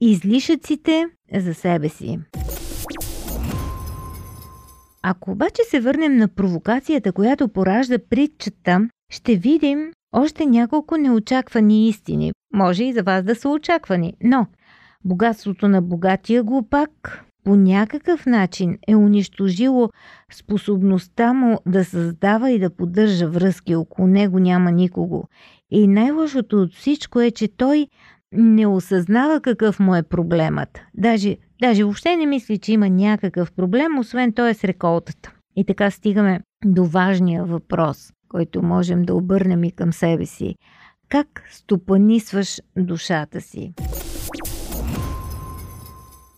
излишъците 0.01 1.05
за 1.33 1.53
себе 1.53 1.89
си. 1.89 2.19
Ако 5.03 5.31
обаче 5.31 5.61
се 5.69 5.79
върнем 5.79 6.17
на 6.17 6.27
провокацията, 6.27 7.11
която 7.11 7.47
поражда 7.47 7.99
притчата, 8.09 8.89
ще 9.11 9.35
видим 9.35 9.91
още 10.11 10.45
няколко 10.45 10.97
неочаквани 10.97 11.87
истини. 11.87 12.31
Може 12.53 12.83
и 12.83 12.93
за 12.93 13.03
вас 13.03 13.23
да 13.23 13.35
са 13.35 13.49
очаквани, 13.49 14.13
но 14.23 14.47
богатството 15.05 15.67
на 15.67 15.81
богатия 15.81 16.43
глупак 16.43 17.23
по 17.43 17.55
някакъв 17.55 18.25
начин 18.25 18.77
е 18.87 18.95
унищожило 18.95 19.89
способността 20.33 21.33
му 21.33 21.59
да 21.65 21.85
създава 21.85 22.51
и 22.51 22.59
да 22.59 22.69
поддържа 22.69 23.27
връзки. 23.27 23.75
Около 23.75 24.07
него 24.07 24.39
няма 24.39 24.71
никого. 24.71 25.23
И 25.71 25.87
най-лошото 25.87 26.61
от 26.61 26.73
всичко 26.73 27.21
е, 27.21 27.31
че 27.31 27.47
той 27.47 27.87
не 28.31 28.67
осъзнава 28.67 29.41
какъв 29.41 29.79
му 29.79 29.95
е 29.95 30.03
проблемът. 30.03 30.79
Даже, 30.93 31.37
даже 31.61 31.83
въобще 31.83 32.15
не 32.15 32.25
мисли, 32.25 32.57
че 32.57 32.73
има 32.73 32.89
някакъв 32.89 33.51
проблем, 33.51 33.99
освен 33.99 34.33
той 34.33 34.49
е 34.49 34.53
с 34.53 34.63
реколтата. 34.63 35.33
И 35.55 35.65
така 35.65 35.91
стигаме 35.91 36.39
до 36.65 36.85
важния 36.85 37.45
въпрос, 37.45 38.13
който 38.29 38.63
можем 38.63 39.03
да 39.03 39.15
обърнем 39.15 39.63
и 39.63 39.71
към 39.71 39.93
себе 39.93 40.25
си. 40.25 40.55
Как 41.09 41.43
стопанисваш 41.51 42.61
душата 42.77 43.41
си? 43.41 43.73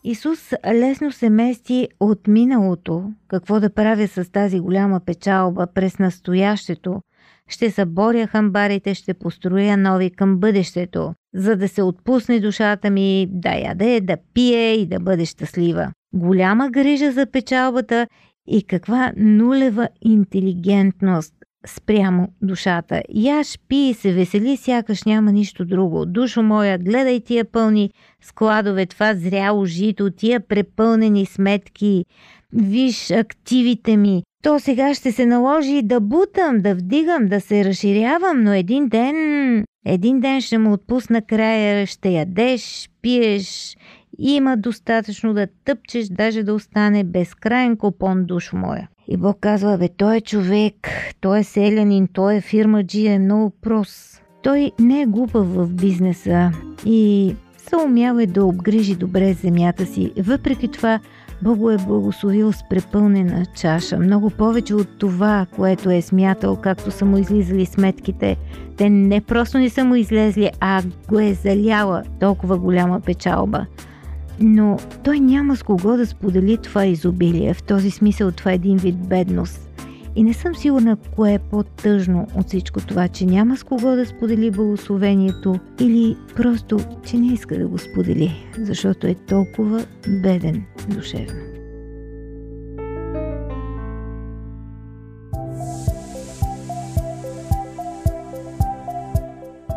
Исус 0.04 0.54
лесно 0.74 1.12
се 1.12 1.30
мести 1.30 1.88
от 2.00 2.28
миналото, 2.28 3.12
какво 3.28 3.60
да 3.60 3.74
правя 3.74 4.08
с 4.08 4.32
тази 4.32 4.60
голяма 4.60 5.00
печалба 5.00 5.68
през 5.74 6.00
настоящето, 6.00 7.02
ще 7.48 7.72
съборя 7.72 8.28
хамбарите, 8.28 8.94
ще 8.94 9.14
построя 9.14 9.78
нови 9.78 10.10
към 10.10 10.38
бъдещето, 10.38 11.14
за 11.36 11.56
да 11.56 11.68
се 11.68 11.82
отпусне 11.82 12.40
душата 12.40 12.90
ми 12.90 13.28
да 13.32 13.56
яде, 13.56 14.02
да 14.02 14.18
пие 14.34 14.74
и 14.74 14.86
да 14.86 15.00
бъде 15.00 15.26
щастлива. 15.26 15.92
Голяма 16.14 16.70
грижа 16.70 17.12
за 17.12 17.26
печалбата 17.26 18.08
и 18.48 18.64
каква 18.64 19.14
нулева 19.18 19.90
интелигентност 20.02 21.34
спрямо 21.68 22.28
душата. 22.42 23.02
Яш, 23.10 23.60
пи 23.68 23.76
и 23.76 23.94
се 23.94 24.14
весели, 24.14 24.58
сякаш 24.58 25.04
няма 25.04 25.32
нищо 25.32 25.66
друго. 25.66 26.06
Душо 26.06 26.44
моя, 26.44 26.78
гледай 26.78 27.20
тия 27.20 27.46
пълни 27.46 27.92
складове, 28.22 28.86
това 28.86 29.16
зряло 29.16 29.66
жито, 29.66 30.12
тия 30.12 30.40
препълнени 30.40 31.26
сметки. 31.26 32.06
Виж 32.54 33.12
активите 33.12 33.98
ми. 33.98 34.24
То 34.44 34.60
сега 34.60 34.94
ще 34.94 35.12
се 35.12 35.26
наложи 35.26 35.82
да 35.82 36.00
бутам, 36.00 36.62
да 36.62 36.76
вдигам, 36.76 37.26
да 37.26 37.42
се 37.42 37.66
разширявам, 37.66 38.44
но 38.44 38.54
един 38.54 38.90
ден, 38.90 39.16
един 39.86 40.20
ден 40.20 40.42
ще 40.42 40.58
му 40.58 40.74
отпусна 40.74 41.22
края, 41.22 41.86
ще 41.88 42.10
ядеш, 42.10 42.90
пиеш, 43.02 43.78
има 44.20 44.58
достатъчно 44.58 45.34
да 45.34 45.48
тъпчеш, 45.66 46.08
даже 46.08 46.44
да 46.44 46.54
остане 46.54 47.04
безкрайен 47.04 47.78
купон 47.78 48.26
душ 48.26 48.54
моя. 48.54 48.90
И 49.12 49.18
Бог 49.18 49.38
казва, 49.42 49.78
бе, 49.78 49.90
той 49.98 50.18
е 50.18 50.22
човек, 50.22 50.76
той 51.22 51.40
е 51.40 51.44
селянин, 51.44 52.08
той 52.14 52.36
е 52.36 52.42
фирмаджи, 52.42 53.08
е 53.08 53.20
много 53.20 53.50
прост. 53.50 54.22
Той 54.44 54.72
не 54.80 55.02
е 55.02 55.06
глупав 55.06 55.56
в 55.56 55.68
бизнеса 55.68 56.52
и 56.86 57.36
се 57.58 57.76
умял 57.76 58.16
е 58.16 58.26
да 58.26 58.46
обгрижи 58.46 58.96
добре 58.96 59.34
земята 59.34 59.86
си. 59.86 60.12
Въпреки 60.18 60.68
това, 60.68 61.00
Бог 61.42 61.58
го 61.58 61.72
е 61.72 61.78
благословил 61.78 62.54
с 62.54 62.64
препълнена 62.70 63.46
чаша. 63.56 64.00
Много 64.00 64.30
повече 64.30 64.76
от 64.76 64.88
това, 64.98 65.46
което 65.56 65.90
е 65.90 66.02
смятал, 66.02 66.56
както 66.56 66.92
са 66.92 67.06
му 67.06 67.18
излизали 67.18 67.66
сметките. 67.66 68.38
Те 68.78 68.90
не 68.90 69.22
просто 69.22 69.58
не 69.58 69.70
са 69.70 69.84
му 69.84 69.96
излезли, 69.96 70.50
а 70.60 70.84
го 71.08 71.20
е 71.20 71.34
заляла 71.34 72.04
толкова 72.20 72.58
голяма 72.58 73.02
печалба. 73.02 73.66
Но 74.42 74.78
той 75.04 75.20
няма 75.20 75.56
с 75.56 75.64
кого 75.64 75.98
да 75.98 76.06
сподели 76.06 76.58
това 76.58 76.86
изобилие. 76.86 77.54
В 77.54 77.64
този 77.64 77.92
смисъл 77.92 78.32
това 78.32 78.52
е 78.52 78.56
един 78.56 78.78
вид 78.78 79.08
бедност. 79.08 79.70
И 80.16 80.24
не 80.24 80.34
съм 80.34 80.56
сигурна 80.56 80.98
кое 81.16 81.34
е 81.34 81.40
по-тъжно 81.40 82.28
от 82.36 82.48
всичко 82.48 82.80
това, 82.80 83.08
че 83.08 83.26
няма 83.26 83.58
с 83.58 83.64
кого 83.64 83.96
да 83.96 84.06
сподели 84.06 84.52
благословението 84.52 85.60
или 85.80 86.18
просто, 86.36 86.80
че 87.06 87.18
не 87.18 87.34
иска 87.34 87.58
да 87.58 87.68
го 87.68 87.78
сподели, 87.78 88.36
защото 88.60 89.08
е 89.08 89.16
толкова 89.16 89.86
беден 90.24 90.64
душевно. 90.88 91.40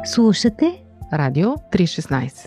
Слушате 0.04 0.82
Радио 1.12 1.48
316 1.48 2.46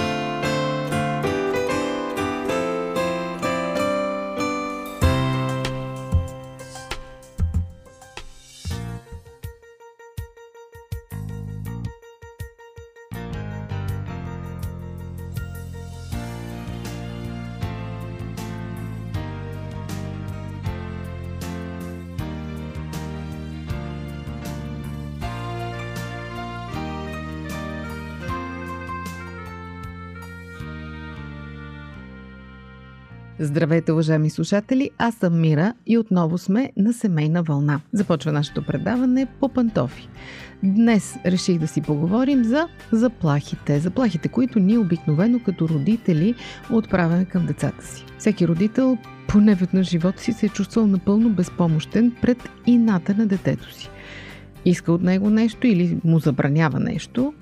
Здравейте, 33.43 33.91
уважаеми 33.91 34.29
слушатели! 34.29 34.89
Аз 34.97 35.15
съм 35.15 35.41
Мира 35.41 35.73
и 35.87 35.97
отново 35.97 36.37
сме 36.37 36.71
на 36.77 36.93
семейна 36.93 37.43
вълна. 37.43 37.81
Започва 37.93 38.31
нашето 38.31 38.65
предаване 38.65 39.27
по 39.39 39.49
пантофи. 39.49 40.09
Днес 40.63 41.15
реших 41.25 41.59
да 41.59 41.67
си 41.67 41.81
поговорим 41.81 42.43
за 42.43 42.67
заплахите. 42.91 43.79
Заплахите, 43.79 44.27
които 44.27 44.59
ние 44.59 44.77
обикновено 44.77 45.39
като 45.45 45.69
родители 45.69 46.35
отправяме 46.71 47.25
към 47.25 47.45
децата 47.45 47.85
си. 47.85 48.05
Всеки 48.17 48.47
родител 48.47 48.97
поне 49.27 49.55
веднъж 49.55 49.89
живота 49.89 50.21
си 50.21 50.33
се 50.33 50.45
е 50.45 50.49
чувствал 50.49 50.87
напълно 50.87 51.29
безпомощен 51.29 52.15
пред 52.21 52.49
ината 52.65 53.13
на 53.13 53.25
детето 53.25 53.73
си. 53.73 53.89
Иска 54.65 54.91
от 54.91 55.01
него 55.01 55.29
нещо 55.29 55.67
или 55.67 55.97
му 56.03 56.19
забранява 56.19 56.79
нещо, 56.79 57.33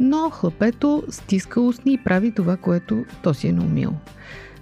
но 0.00 0.30
хлапето 0.30 1.02
стиска 1.10 1.60
устни 1.60 1.92
и 1.92 1.98
прави 2.04 2.32
това, 2.32 2.56
което 2.56 3.04
то 3.22 3.34
си 3.34 3.48
е 3.48 3.52
наумил. 3.52 3.92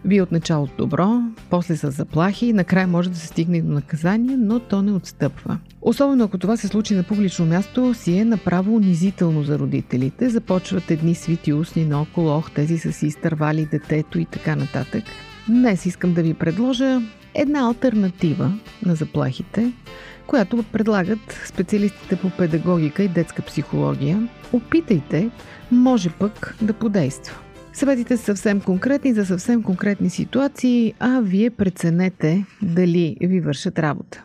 Вие 0.05 0.23
от 0.23 0.33
началото 0.33 0.73
добро, 0.77 1.21
после 1.51 1.77
с 1.77 1.91
заплахи, 1.91 2.53
накрая 2.53 2.87
може 2.87 3.11
да 3.11 3.17
се 3.17 3.27
стигне 3.27 3.63
до 3.63 3.73
наказание, 3.73 4.37
но 4.37 4.61
то 4.61 4.83
не 4.83 4.93
отстъпва. 4.93 5.59
Особено 5.83 6.25
ако 6.25 6.39
това 6.39 6.57
се 6.57 6.69
случи 6.69 6.95
на 6.95 7.03
публично 7.03 7.47
място, 7.47 7.95
си 7.95 8.19
е 8.19 8.25
направо 8.25 8.77
унизително 8.77 9.43
за 9.43 9.59
родителите. 9.59 10.29
Започват 10.29 10.91
едни 10.91 11.15
свити 11.15 11.53
устни 11.53 11.85
наоколо, 11.85 12.29
ох, 12.29 12.51
тези 12.51 12.79
са 12.79 12.93
си 12.93 13.07
изтървали 13.07 13.67
детето 13.67 14.19
и 14.19 14.25
така 14.25 14.57
нататък. 14.57 15.05
Днес 15.49 15.87
искам 15.87 16.15
да 16.15 16.23
ви 16.23 16.35
предложа 16.35 17.01
една 17.35 17.61
альтернатива 17.61 18.53
на 18.87 18.95
заплахите, 18.95 19.73
която 20.27 20.65
предлагат 20.73 21.41
специалистите 21.47 22.17
по 22.17 22.31
педагогика 22.31 23.03
и 23.03 23.09
детска 23.09 23.43
психология. 23.43 24.29
Опитайте, 24.53 25.31
може 25.71 26.11
пък 26.11 26.57
да 26.63 26.73
подейства. 26.73 27.39
Съветите 27.79 28.17
са 28.17 28.25
съвсем 28.25 28.61
конкретни 28.61 29.13
за 29.15 29.27
съвсем 29.27 29.63
конкретни 29.63 30.11
ситуации, 30.11 30.95
а 30.99 31.21
вие 31.21 31.51
преценете 31.51 32.45
дали 32.63 33.17
ви 33.21 33.41
вършат 33.41 33.79
работа. 33.79 34.25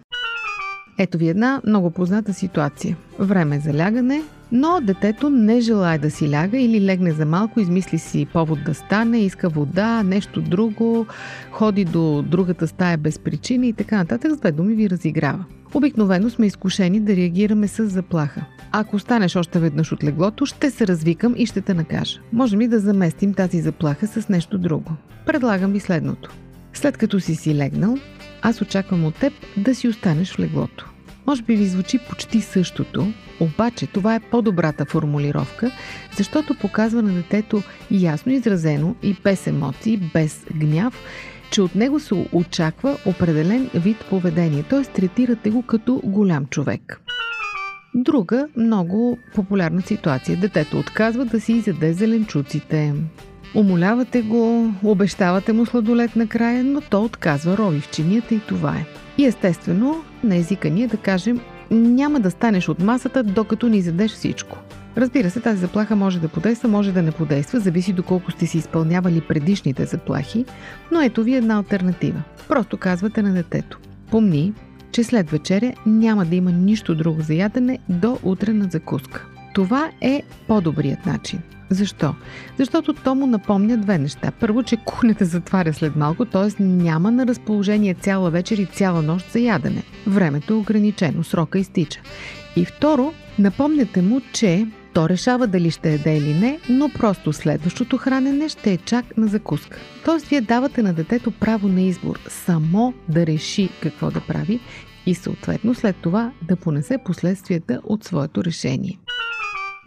Ето 0.97 1.17
ви 1.17 1.27
една 1.27 1.61
много 1.65 1.91
позната 1.91 2.33
ситуация. 2.33 2.97
Време 3.19 3.59
за 3.59 3.73
лягане, 3.73 4.21
но 4.53 4.81
детето 4.81 5.29
не 5.29 5.61
желая 5.61 5.99
да 5.99 6.11
си 6.11 6.29
ляга 6.29 6.57
или 6.57 6.85
легне 6.85 7.11
за 7.11 7.25
малко, 7.25 7.59
измисли 7.59 7.99
си 7.99 8.27
повод 8.33 8.63
да 8.63 8.73
стане, 8.73 9.19
иска 9.19 9.49
вода, 9.49 10.03
нещо 10.03 10.41
друго, 10.41 11.05
ходи 11.51 11.85
до 11.85 12.21
другата 12.21 12.67
стая 12.67 12.97
без 12.97 13.19
причина 13.19 13.65
и 13.65 13.73
така 13.73 13.97
нататък. 13.97 14.31
С 14.31 14.37
две 14.37 14.51
думи 14.51 14.75
ви 14.75 14.89
разиграва. 14.89 15.45
Обикновено 15.73 16.29
сме 16.29 16.45
изкушени 16.45 16.99
да 16.99 17.15
реагираме 17.15 17.67
с 17.67 17.85
заплаха. 17.85 18.45
Ако 18.71 18.99
станеш 18.99 19.35
още 19.35 19.59
веднъж 19.59 19.91
от 19.91 20.03
леглото, 20.03 20.45
ще 20.45 20.71
се 20.71 20.87
развикам 20.87 21.33
и 21.37 21.45
ще 21.45 21.61
те 21.61 21.73
накажа. 21.73 22.19
Можем 22.33 22.59
ли 22.59 22.67
да 22.67 22.79
заместим 22.79 23.33
тази 23.33 23.61
заплаха 23.61 24.07
с 24.07 24.29
нещо 24.29 24.57
друго? 24.57 24.91
Предлагам 25.25 25.71
ви 25.71 25.79
следното. 25.79 26.31
След 26.73 26.97
като 26.97 27.19
си 27.19 27.35
си 27.35 27.55
легнал, 27.55 27.97
аз 28.41 28.61
очаквам 28.61 29.05
от 29.05 29.15
теб 29.15 29.33
да 29.57 29.75
си 29.75 29.87
останеш 29.87 30.33
в 30.33 30.39
леглото. 30.39 30.92
Може 31.27 31.41
би 31.41 31.55
ви 31.55 31.65
звучи 31.65 31.99
почти 32.09 32.41
същото, 32.41 33.13
обаче 33.39 33.88
това 33.88 34.15
е 34.15 34.19
по-добрата 34.19 34.86
формулировка, 34.86 35.71
защото 36.17 36.55
показва 36.55 37.01
на 37.01 37.13
детето 37.13 37.62
ясно 37.91 38.31
изразено 38.31 38.95
и 39.03 39.15
без 39.23 39.47
емоции, 39.47 40.09
без 40.13 40.45
гняв, 40.55 41.03
че 41.51 41.62
от 41.62 41.75
него 41.75 41.99
се 41.99 42.27
очаква 42.31 42.97
определен 43.05 43.69
вид 43.75 43.97
поведение, 44.09 44.63
т.е. 44.63 44.81
третирате 44.81 45.49
го 45.49 45.62
като 45.62 46.01
голям 46.03 46.45
човек. 46.45 47.01
Друга 47.95 48.47
много 48.57 49.17
популярна 49.36 49.81
ситуация. 49.81 50.38
Детето 50.38 50.79
отказва 50.79 51.25
да 51.25 51.41
си 51.41 51.53
изяде 51.53 51.93
зеленчуците. 51.93 52.93
Умолявате 53.55 54.21
го, 54.21 54.73
обещавате 54.83 55.53
му 55.53 55.65
сладолет 55.65 56.15
накрая, 56.15 56.63
но 56.63 56.81
то 56.81 57.03
отказва 57.03 57.57
рови 57.57 57.79
в 57.79 57.91
чинията 57.91 58.35
и 58.35 58.39
това 58.39 58.75
е. 58.75 58.85
И 59.17 59.25
естествено, 59.25 60.03
на 60.23 60.35
езика 60.35 60.69
ние 60.69 60.87
да 60.87 60.97
кажем, 60.97 61.39
няма 61.71 62.19
да 62.19 62.31
станеш 62.31 62.69
от 62.69 62.79
масата, 62.79 63.23
докато 63.23 63.67
ни 63.67 63.81
задеш 63.81 64.11
всичко. 64.11 64.57
Разбира 64.97 65.29
се, 65.29 65.39
тази 65.39 65.59
заплаха 65.59 65.95
може 65.95 66.19
да 66.19 66.27
подейства, 66.27 66.69
може 66.69 66.91
да 66.91 67.01
не 67.01 67.11
подейства, 67.11 67.59
зависи 67.59 67.93
доколко 67.93 68.31
сте 68.31 68.45
си 68.45 68.57
изпълнявали 68.57 69.21
предишните 69.21 69.85
заплахи, 69.85 70.45
но 70.91 71.01
ето 71.01 71.23
ви 71.23 71.35
една 71.35 71.57
альтернатива. 71.57 72.21
Просто 72.47 72.77
казвате 72.77 73.21
на 73.21 73.33
детето. 73.33 73.79
Помни, 74.11 74.53
че 74.91 75.03
след 75.03 75.29
вечеря 75.29 75.73
няма 75.85 76.25
да 76.25 76.35
има 76.35 76.51
нищо 76.51 76.95
друго 76.95 77.21
за 77.21 77.33
ядене 77.33 77.79
до 77.89 78.19
утре 78.23 78.53
на 78.53 78.65
закуска. 78.71 79.25
Това 79.53 79.91
е 80.01 80.23
по-добрият 80.47 81.05
начин. 81.05 81.39
Защо? 81.73 82.15
Защото 82.57 82.93
то 82.93 83.15
му 83.15 83.27
напомня 83.27 83.77
две 83.77 83.97
неща. 83.97 84.31
Първо, 84.39 84.63
че 84.63 84.77
кухнята 84.77 85.25
затваря 85.25 85.73
след 85.73 85.95
малко, 85.95 86.25
т.е. 86.25 86.63
няма 86.63 87.12
на 87.12 87.27
разположение 87.27 87.93
цяла 87.93 88.29
вечер 88.29 88.57
и 88.57 88.65
цяла 88.65 89.01
нощ 89.01 89.31
за 89.31 89.39
ядене. 89.39 89.83
Времето 90.07 90.53
е 90.53 90.57
ограничено, 90.57 91.23
срока 91.23 91.59
изтича. 91.59 91.99
И 92.55 92.65
второ, 92.65 93.13
напомняте 93.39 94.01
му, 94.01 94.21
че 94.33 94.67
то 94.93 95.09
решава 95.09 95.47
дали 95.47 95.71
ще 95.71 95.91
яде 95.91 96.17
или 96.17 96.33
не, 96.33 96.59
но 96.69 96.89
просто 96.89 97.33
следващото 97.33 97.97
хранене 97.97 98.49
ще 98.49 98.73
е 98.73 98.77
чак 98.77 99.17
на 99.17 99.27
закуска. 99.27 99.77
Тоест, 100.05 100.27
вие 100.27 100.41
давате 100.41 100.81
на 100.81 100.93
детето 100.93 101.31
право 101.31 101.67
на 101.67 101.81
избор, 101.81 102.19
само 102.27 102.93
да 103.09 103.25
реши 103.25 103.69
какво 103.81 104.12
да 104.12 104.21
прави 104.21 104.59
и 105.05 105.15
съответно 105.15 105.75
след 105.75 105.95
това 105.95 106.31
да 106.41 106.55
понесе 106.55 106.97
последствията 107.05 107.81
от 107.83 108.03
своето 108.03 108.43
решение. 108.43 108.99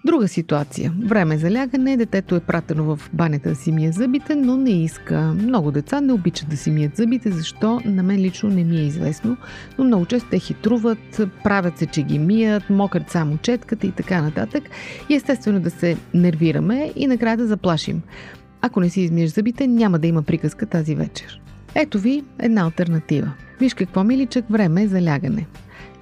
Друга 0.05 0.29
ситуация. 0.29 0.93
Време 1.05 1.39
за 1.39 1.51
лягане, 1.51 1.97
детето 1.97 2.37
е 2.37 2.41
пратено 2.41 2.97
в 2.97 3.11
банята 3.13 3.49
да 3.49 3.55
си 3.55 3.73
мие 3.73 3.93
зъбите, 3.93 4.35
но 4.35 4.57
не 4.57 4.71
иска. 4.71 5.21
Много 5.21 5.71
деца 5.71 6.01
не 6.01 6.13
обичат 6.13 6.49
да 6.49 6.57
си 6.57 6.71
мият 6.71 6.97
зъбите, 6.97 7.31
защо 7.31 7.81
на 7.85 8.03
мен 8.03 8.21
лично 8.21 8.49
не 8.49 8.65
ми 8.65 8.77
е 8.77 8.87
известно, 8.87 9.37
но 9.79 9.85
много 9.85 10.07
често 10.07 10.29
те 10.31 10.39
хитруват, 10.39 11.21
правят 11.45 11.79
се, 11.79 11.87
че 11.87 12.03
ги 12.03 12.19
мият, 12.19 12.71
мокрят 12.71 13.11
само 13.11 13.39
четката 13.39 13.87
и 13.87 13.93
така 13.93 14.23
нататък. 14.23 14.65
И 15.09 15.15
естествено 15.15 15.61
да 15.61 15.71
се 15.71 15.97
нервираме 16.15 16.93
и 16.97 17.07
накрая 17.07 17.37
да 17.37 17.47
заплашим. 17.47 18.03
Ако 18.61 18.81
не 18.81 18.91
си 18.91 19.01
измиеш 19.01 19.31
зъбите, 19.31 19.67
няма 19.67 19.99
да 19.99 20.07
има 20.07 20.23
приказка 20.23 20.67
тази 20.67 20.95
вечер. 20.95 21.41
Ето 21.75 21.99
ви 21.99 22.25
една 22.39 22.65
альтернатива. 22.65 23.33
Виж 23.61 23.75
какво 23.75 24.05
миличък 24.05 24.45
време 24.51 24.83
е 24.83 24.89
за 24.89 25.03
лягане. 25.03 25.47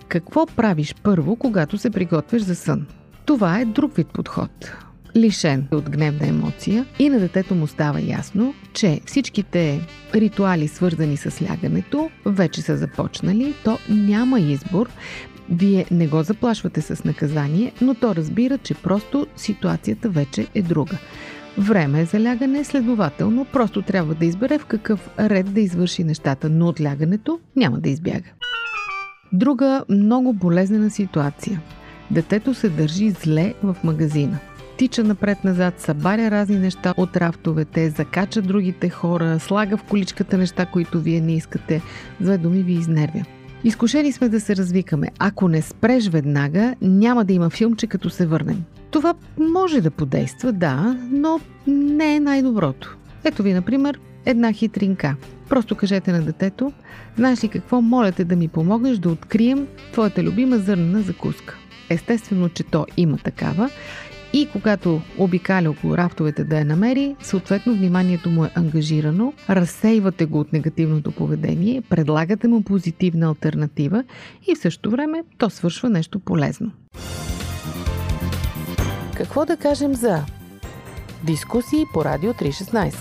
Какво 0.08 0.46
правиш 0.46 0.94
първо, 1.02 1.36
когато 1.36 1.78
се 1.78 1.90
приготвяш 1.90 2.42
за 2.42 2.54
сън? 2.54 2.86
Това 3.26 3.60
е 3.60 3.64
друг 3.64 3.96
вид 3.96 4.06
подход. 4.06 4.72
лишен 5.16 5.66
от 5.72 5.90
гневна 5.90 6.26
емоция 6.26 6.86
и 6.98 7.08
на 7.08 7.20
детето 7.20 7.54
му 7.54 7.66
става 7.66 8.00
ясно, 8.00 8.54
че 8.72 9.00
всичките 9.06 9.80
ритуали, 10.14 10.68
свързани 10.68 11.16
с 11.16 11.42
лягането, 11.42 12.10
вече 12.26 12.62
са 12.62 12.76
започнали, 12.76 13.54
то 13.64 13.78
няма 13.88 14.40
избор. 14.40 14.90
Вие 15.50 15.86
не 15.90 16.06
го 16.06 16.22
заплашвате 16.22 16.80
с 16.80 17.04
наказание, 17.04 17.72
но 17.80 17.94
то 17.94 18.14
разбира, 18.14 18.58
че 18.58 18.74
просто 18.74 19.26
ситуацията 19.36 20.08
вече 20.08 20.46
е 20.54 20.62
друга. 20.62 20.98
Време 21.58 22.00
е 22.00 22.04
за 22.04 22.20
лягане, 22.20 22.64
следователно 22.64 23.44
просто 23.44 23.82
трябва 23.82 24.14
да 24.14 24.26
избере 24.26 24.58
в 24.58 24.66
какъв 24.66 25.10
ред 25.18 25.52
да 25.52 25.60
извърши 25.60 26.04
нещата, 26.04 26.48
но 26.48 26.66
от 26.66 26.80
лягането 26.80 27.40
няма 27.56 27.80
да 27.80 27.88
избяга. 27.88 28.30
Друга 29.32 29.84
много 29.88 30.32
болезнена 30.32 30.90
ситуация. 30.90 31.60
Детето 32.10 32.54
се 32.54 32.68
държи 32.68 33.10
зле 33.10 33.54
в 33.62 33.76
магазина. 33.84 34.38
Тича 34.76 35.04
напред-назад, 35.04 35.80
събаря 35.80 36.30
разни 36.30 36.58
неща 36.58 36.94
от 36.96 37.16
рафтовете, 37.16 37.90
закача 37.90 38.42
другите 38.42 38.88
хора, 38.88 39.40
слага 39.40 39.76
в 39.76 39.82
количката 39.82 40.38
неща, 40.38 40.66
които 40.66 41.00
вие 41.00 41.20
не 41.20 41.34
искате. 41.34 41.82
Две 42.20 42.38
думи 42.38 42.62
ви 42.62 42.72
изнервя. 42.72 43.24
Изкушени 43.64 44.12
сме 44.12 44.28
да 44.28 44.40
се 44.40 44.56
развикаме. 44.56 45.08
Ако 45.18 45.48
не 45.48 45.62
спреш 45.62 46.08
веднага, 46.08 46.74
няма 46.82 47.24
да 47.24 47.32
има 47.32 47.50
филмче 47.50 47.86
като 47.86 48.10
се 48.10 48.26
върнем. 48.26 48.64
Това 48.90 49.14
може 49.38 49.80
да 49.80 49.90
подейства, 49.90 50.52
да, 50.52 50.96
но 51.10 51.40
не 51.66 52.16
е 52.16 52.20
най-доброто. 52.20 52.96
Ето 53.24 53.42
ви, 53.42 53.52
например, 53.52 54.00
една 54.26 54.52
хитринка. 54.52 55.16
Просто 55.48 55.74
кажете 55.74 56.12
на 56.12 56.22
детето, 56.22 56.72
знаеш 57.16 57.44
ли 57.44 57.48
какво, 57.48 57.80
моля 57.80 58.12
те 58.12 58.24
да 58.24 58.36
ми 58.36 58.48
помогнеш 58.48 58.98
да 58.98 59.08
открием 59.08 59.66
твоята 59.92 60.22
любима 60.22 60.58
зърнена 60.58 61.02
закуска. 61.02 61.58
Естествено, 61.90 62.48
че 62.48 62.62
то 62.62 62.86
има 62.96 63.18
такава 63.18 63.70
и 64.34 64.48
когато 64.52 65.00
обикаля 65.18 65.70
около 65.70 65.96
рафтовете 65.96 66.44
да 66.44 66.58
я 66.58 66.64
намери, 66.64 67.16
съответно 67.22 67.74
вниманието 67.74 68.30
му 68.30 68.44
е 68.44 68.50
ангажирано, 68.54 69.32
разсейвате 69.50 70.24
го 70.24 70.40
от 70.40 70.52
негативното 70.52 71.12
поведение, 71.12 71.82
предлагате 71.82 72.48
му 72.48 72.62
позитивна 72.62 73.26
альтернатива 73.26 74.04
и 74.48 74.54
в 74.54 74.58
същото 74.58 74.90
време 74.90 75.24
то 75.38 75.50
свършва 75.50 75.90
нещо 75.90 76.20
полезно. 76.20 76.70
Какво 79.16 79.46
да 79.46 79.56
кажем 79.56 79.94
за 79.94 80.24
дискусии 81.24 81.84
по 81.92 82.04
Радио 82.04 82.32
316? 82.32 82.94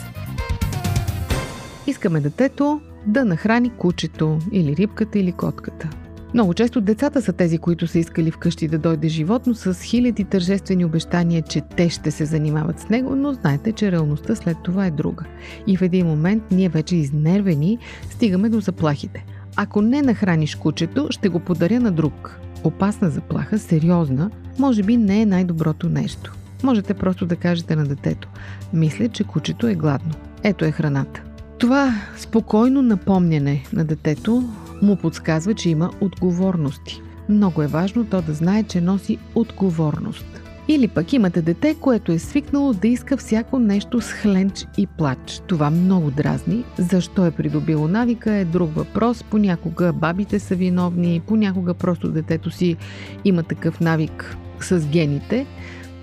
Искаме 1.88 2.20
детето 2.20 2.82
да 3.08 3.26
нахрани 3.26 3.70
кучето 3.70 4.40
или 4.52 4.76
рибката 4.76 5.20
или 5.20 5.32
котката– 5.32 5.90
много 6.34 6.54
често 6.54 6.82
децата 6.82 7.22
са 7.22 7.34
тези, 7.34 7.58
които 7.58 7.88
са 7.88 8.00
искали 8.00 8.32
вкъщи 8.32 8.68
да 8.68 8.78
дойде 8.78 9.08
животно 9.08 9.56
с 9.56 9.74
хиляди 9.74 10.24
тържествени 10.24 10.86
обещания, 10.86 11.42
че 11.42 11.62
те 11.62 11.90
ще 11.90 12.12
се 12.12 12.26
занимават 12.26 12.80
с 12.80 12.90
него, 12.90 13.16
но 13.16 13.34
знаете, 13.34 13.72
че 13.72 13.92
реалността 13.92 14.36
след 14.36 14.58
това 14.64 14.86
е 14.86 14.92
друга. 14.92 15.26
И 15.68 15.78
в 15.78 15.82
един 15.82 16.08
момент 16.08 16.44
ние 16.52 16.70
вече 16.70 16.96
изнервени 16.96 17.78
стигаме 18.10 18.50
до 18.50 18.60
заплахите. 18.60 19.26
Ако 19.56 19.82
не 19.82 20.02
нахраниш 20.02 20.56
кучето, 20.56 21.08
ще 21.10 21.30
го 21.30 21.40
подаря 21.40 21.80
на 21.80 21.92
друг. 21.92 22.40
Опасна 22.64 23.10
заплаха, 23.10 23.60
сериозна, 23.60 24.30
може 24.60 24.84
би 24.84 24.98
не 24.98 25.22
е 25.22 25.26
най-доброто 25.26 25.90
нещо. 25.90 26.34
Можете 26.64 26.94
просто 26.94 27.26
да 27.26 27.36
кажете 27.36 27.76
на 27.76 27.84
детето. 27.84 28.30
Мисля, 28.74 29.08
че 29.08 29.24
кучето 29.24 29.68
е 29.68 29.76
гладно. 29.76 30.12
Ето 30.44 30.66
е 30.66 30.72
храната. 30.72 31.24
Това 31.58 31.94
спокойно 32.18 32.82
напомняне 32.82 33.64
на 33.74 33.86
детето 33.86 34.50
му 34.84 34.96
подсказва, 34.96 35.54
че 35.54 35.70
има 35.70 35.90
отговорности. 36.02 37.02
Много 37.30 37.62
е 37.62 37.68
важно 37.68 38.06
то 38.06 38.22
да 38.22 38.34
знае, 38.34 38.64
че 38.64 38.82
носи 38.82 39.18
отговорност. 39.36 40.26
Или 40.68 40.88
пък 40.88 41.14
имате 41.14 41.42
дете, 41.42 41.76
което 41.76 42.12
е 42.12 42.20
свикнало 42.20 42.74
да 42.74 42.88
иска 42.88 43.18
всяко 43.18 43.60
нещо 43.60 44.02
с 44.02 44.12
хленч 44.12 44.66
и 44.78 44.88
плач. 44.88 45.42
Това 45.48 45.70
много 45.70 46.12
дразни. 46.12 46.64
Защо 46.78 47.26
е 47.26 47.32
придобило 47.32 47.88
навика 47.88 48.34
е 48.34 48.46
друг 48.46 48.76
въпрос. 48.76 49.24
Понякога 49.24 49.94
бабите 49.94 50.40
са 50.40 50.56
виновни, 50.56 51.22
понякога 51.28 51.74
просто 51.74 52.12
детето 52.12 52.52
си 52.52 52.78
има 53.26 53.44
такъв 53.44 53.80
навик 53.80 54.38
с 54.60 54.88
гените, 54.88 55.46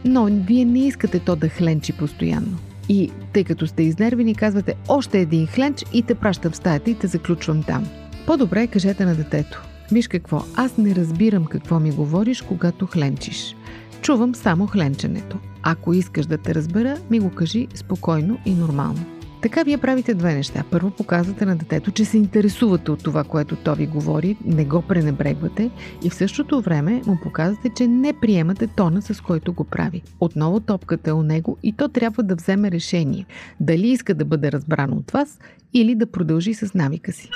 но 0.04 0.24
вие 0.24 0.64
не 0.64 0.86
искате 0.86 1.18
то 1.18 1.36
да 1.36 1.48
хленчи 1.48 1.92
постоянно. 1.92 2.58
И 2.88 3.10
тъй 3.32 3.44
като 3.44 3.66
сте 3.66 3.82
изнервени, 3.82 4.34
казвате 4.34 4.74
още 4.88 5.20
един 5.20 5.46
хленч 5.46 5.84
и 5.92 6.02
те 6.02 6.14
пращам 6.14 6.52
в 6.52 6.56
стаята 6.56 6.90
и 6.90 6.94
те 6.94 7.06
заключвам 7.06 7.62
там. 7.62 7.86
По-добре 8.30 8.66
кажете 8.66 9.04
на 9.04 9.14
детето. 9.14 9.62
Виж 9.92 10.08
какво, 10.08 10.44
аз 10.56 10.76
не 10.76 10.94
разбирам 10.94 11.44
какво 11.44 11.80
ми 11.80 11.90
говориш, 11.90 12.42
когато 12.42 12.86
хленчиш. 12.86 13.56
Чувам 14.02 14.34
само 14.34 14.66
хленченето. 14.66 15.38
Ако 15.62 15.94
искаш 15.94 16.26
да 16.26 16.38
те 16.38 16.54
разбера, 16.54 16.98
ми 17.10 17.20
го 17.20 17.30
кажи 17.30 17.68
спокойно 17.74 18.38
и 18.46 18.54
нормално. 18.54 19.04
Така 19.42 19.62
вие 19.62 19.78
правите 19.78 20.14
две 20.14 20.34
неща. 20.34 20.64
Първо 20.70 20.90
показвате 20.90 21.46
на 21.46 21.56
детето, 21.56 21.90
че 21.90 22.04
се 22.04 22.16
интересувате 22.16 22.90
от 22.90 23.02
това, 23.02 23.24
което 23.24 23.56
то 23.56 23.74
ви 23.74 23.86
говори, 23.86 24.36
не 24.44 24.64
го 24.64 24.82
пренебрегвате 24.82 25.70
и 26.04 26.10
в 26.10 26.14
същото 26.14 26.60
време 26.60 27.02
му 27.06 27.18
показвате, 27.22 27.70
че 27.76 27.86
не 27.86 28.12
приемате 28.20 28.66
тона, 28.66 29.02
с 29.02 29.20
който 29.20 29.52
го 29.52 29.64
прави. 29.64 30.02
Отново 30.20 30.60
топката 30.60 31.10
е 31.10 31.12
у 31.12 31.22
него 31.22 31.56
и 31.62 31.72
то 31.72 31.88
трябва 31.88 32.22
да 32.22 32.34
вземе 32.34 32.70
решение. 32.70 33.26
Дали 33.60 33.88
иска 33.88 34.14
да 34.14 34.24
бъде 34.24 34.52
разбрано 34.52 34.96
от 34.96 35.10
вас 35.10 35.38
или 35.74 35.94
да 35.94 36.06
продължи 36.06 36.54
с 36.54 36.74
навика 36.74 37.12
си. 37.12 37.30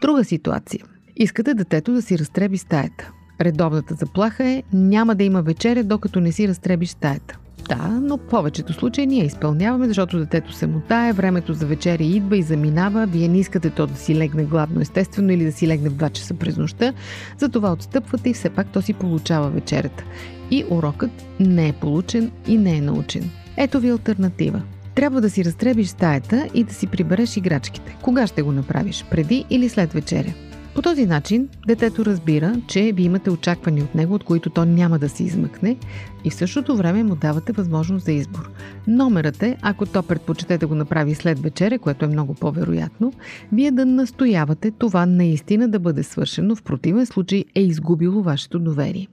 Друга 0.00 0.24
ситуация. 0.24 0.80
Искате 1.16 1.54
детето 1.54 1.92
да 1.92 2.02
си 2.02 2.18
разтреби 2.18 2.58
стаята. 2.58 3.10
Редовната 3.40 3.94
заплаха 3.94 4.44
е 4.44 4.62
няма 4.72 5.14
да 5.14 5.24
има 5.24 5.42
вечеря, 5.42 5.84
докато 5.84 6.20
не 6.20 6.32
си 6.32 6.48
разтребиш 6.48 6.88
стаята. 6.88 7.38
Да, 7.68 7.88
но 7.88 8.16
в 8.16 8.20
повечето 8.20 8.72
случаи 8.72 9.06
ние 9.06 9.24
изпълняваме, 9.24 9.88
защото 9.88 10.18
детето 10.18 10.52
се 10.52 10.66
мутае, 10.66 11.12
времето 11.12 11.54
за 11.54 11.66
вечеря 11.66 12.02
идва 12.02 12.36
и 12.36 12.42
заминава, 12.42 13.06
вие 13.06 13.28
не 13.28 13.38
искате 13.38 13.70
то 13.70 13.86
да 13.86 13.96
си 13.96 14.14
легне 14.14 14.44
гладно 14.44 14.80
естествено 14.80 15.32
или 15.32 15.44
да 15.44 15.52
си 15.52 15.68
легне 15.68 15.88
в 15.88 15.94
2 15.94 16.12
часа 16.12 16.34
през 16.34 16.56
нощта, 16.56 16.92
затова 17.38 17.72
отстъпвате 17.72 18.30
и 18.30 18.34
все 18.34 18.50
пак 18.50 18.72
то 18.72 18.82
си 18.82 18.92
получава 18.92 19.50
вечерята. 19.50 20.04
И 20.50 20.64
урокът 20.70 21.10
не 21.40 21.68
е 21.68 21.72
получен 21.72 22.30
и 22.46 22.58
не 22.58 22.76
е 22.76 22.80
научен. 22.80 23.30
Ето 23.56 23.80
ви 23.80 23.88
альтернатива. 23.88 24.62
Трябва 24.94 25.20
да 25.20 25.30
си 25.30 25.44
разтребиш 25.44 25.88
стаята 25.88 26.48
и 26.54 26.64
да 26.64 26.74
си 26.74 26.86
прибереш 26.86 27.36
играчките. 27.36 27.96
Кога 28.02 28.26
ще 28.26 28.42
го 28.42 28.52
направиш? 28.52 29.04
Преди 29.10 29.44
или 29.50 29.68
след 29.68 29.92
вечеря? 29.92 30.34
По 30.74 30.82
този 30.82 31.06
начин 31.06 31.48
детето 31.66 32.04
разбира, 32.04 32.56
че 32.68 32.92
ви 32.92 33.02
имате 33.02 33.30
очаквани 33.30 33.82
от 33.82 33.94
него, 33.94 34.14
от 34.14 34.24
които 34.24 34.50
то 34.50 34.64
няма 34.64 34.98
да 34.98 35.08
се 35.08 35.24
измъкне 35.24 35.76
и 36.24 36.30
в 36.30 36.34
същото 36.34 36.76
време 36.76 37.04
му 37.04 37.14
давате 37.16 37.52
възможност 37.52 38.04
за 38.04 38.12
избор. 38.12 38.50
Номерът 38.86 39.42
е, 39.42 39.56
ако 39.62 39.86
то 39.86 40.02
предпочете 40.02 40.58
да 40.58 40.66
го 40.66 40.74
направи 40.74 41.14
след 41.14 41.38
вечеря, 41.38 41.78
което 41.78 42.04
е 42.04 42.08
много 42.08 42.34
по-вероятно, 42.34 43.12
вие 43.52 43.70
да 43.70 43.86
настоявате 43.86 44.70
това 44.70 45.06
наистина 45.06 45.68
да 45.68 45.78
бъде 45.78 46.02
свършено, 46.02 46.56
в 46.56 46.62
противен 46.62 47.06
случай 47.06 47.44
е 47.54 47.62
изгубило 47.62 48.22
вашето 48.22 48.58
доверие. 48.58 49.08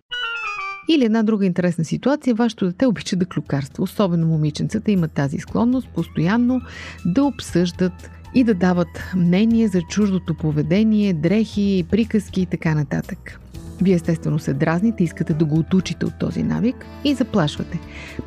Или 0.91 1.05
една 1.05 1.23
друга 1.23 1.45
интересна 1.45 1.85
ситуация, 1.85 2.35
вашето 2.35 2.65
дете 2.65 2.87
обича 2.87 3.15
да 3.15 3.25
клюкарства. 3.25 3.83
Особено 3.83 4.27
момиченцата 4.27 4.91
имат 4.91 5.11
тази 5.11 5.37
склонност 5.37 5.89
постоянно 5.95 6.61
да 7.05 7.23
обсъждат 7.23 8.11
и 8.35 8.43
да 8.43 8.53
дават 8.53 9.03
мнение 9.15 9.67
за 9.67 9.81
чуждото 9.81 10.33
поведение, 10.33 11.13
дрехи, 11.13 11.85
приказки 11.91 12.41
и 12.41 12.45
така 12.45 12.75
нататък. 12.75 13.39
Вие 13.81 13.95
естествено 13.95 14.39
се 14.39 14.53
дразните, 14.53 15.03
искате 15.03 15.33
да 15.33 15.45
го 15.45 15.59
отучите 15.59 16.05
от 16.05 16.19
този 16.19 16.43
навик 16.43 16.85
и 17.03 17.13
заплашвате. 17.13 17.79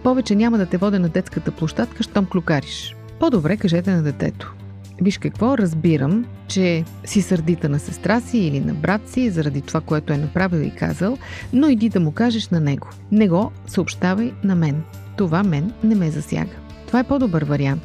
Повече 0.03 0.35
няма 0.35 0.59
да 0.59 0.67
те 0.67 0.77
вода 0.77 0.99
на 0.99 1.09
детската 1.09 1.51
площадка, 1.51 2.03
щом 2.03 2.27
клюкариш. 2.27 2.97
По-добре 3.21 3.57
кажете 3.57 3.91
на 3.91 4.03
детето. 4.03 4.55
Виж 5.01 5.19
какво, 5.19 5.59
разбирам, 5.59 6.27
че 6.49 6.85
си 7.05 7.23
сърдита 7.23 7.69
на 7.69 7.79
сестра 7.79 8.21
си 8.21 8.39
или 8.39 8.61
на 8.61 8.75
брат 8.75 9.09
си 9.09 9.31
заради 9.31 9.61
това, 9.61 9.81
което 9.81 10.13
е 10.13 10.19
направил 10.19 10.61
и 10.61 10.71
казал, 10.71 11.19
но 11.53 11.69
иди 11.69 11.89
да 11.89 12.01
му 12.01 12.13
кажеш 12.13 12.49
на 12.49 12.61
него. 12.61 12.89
Не 13.13 13.29
го 13.29 13.53
съобщавай 13.67 14.33
на 14.45 14.55
мен. 14.55 14.83
Това 15.17 15.43
мен 15.43 15.73
не 15.85 15.95
ме 15.95 16.11
засяга. 16.11 16.55
Това 16.87 17.01
е 17.01 17.05
по-добър 17.05 17.45
вариант. 17.45 17.83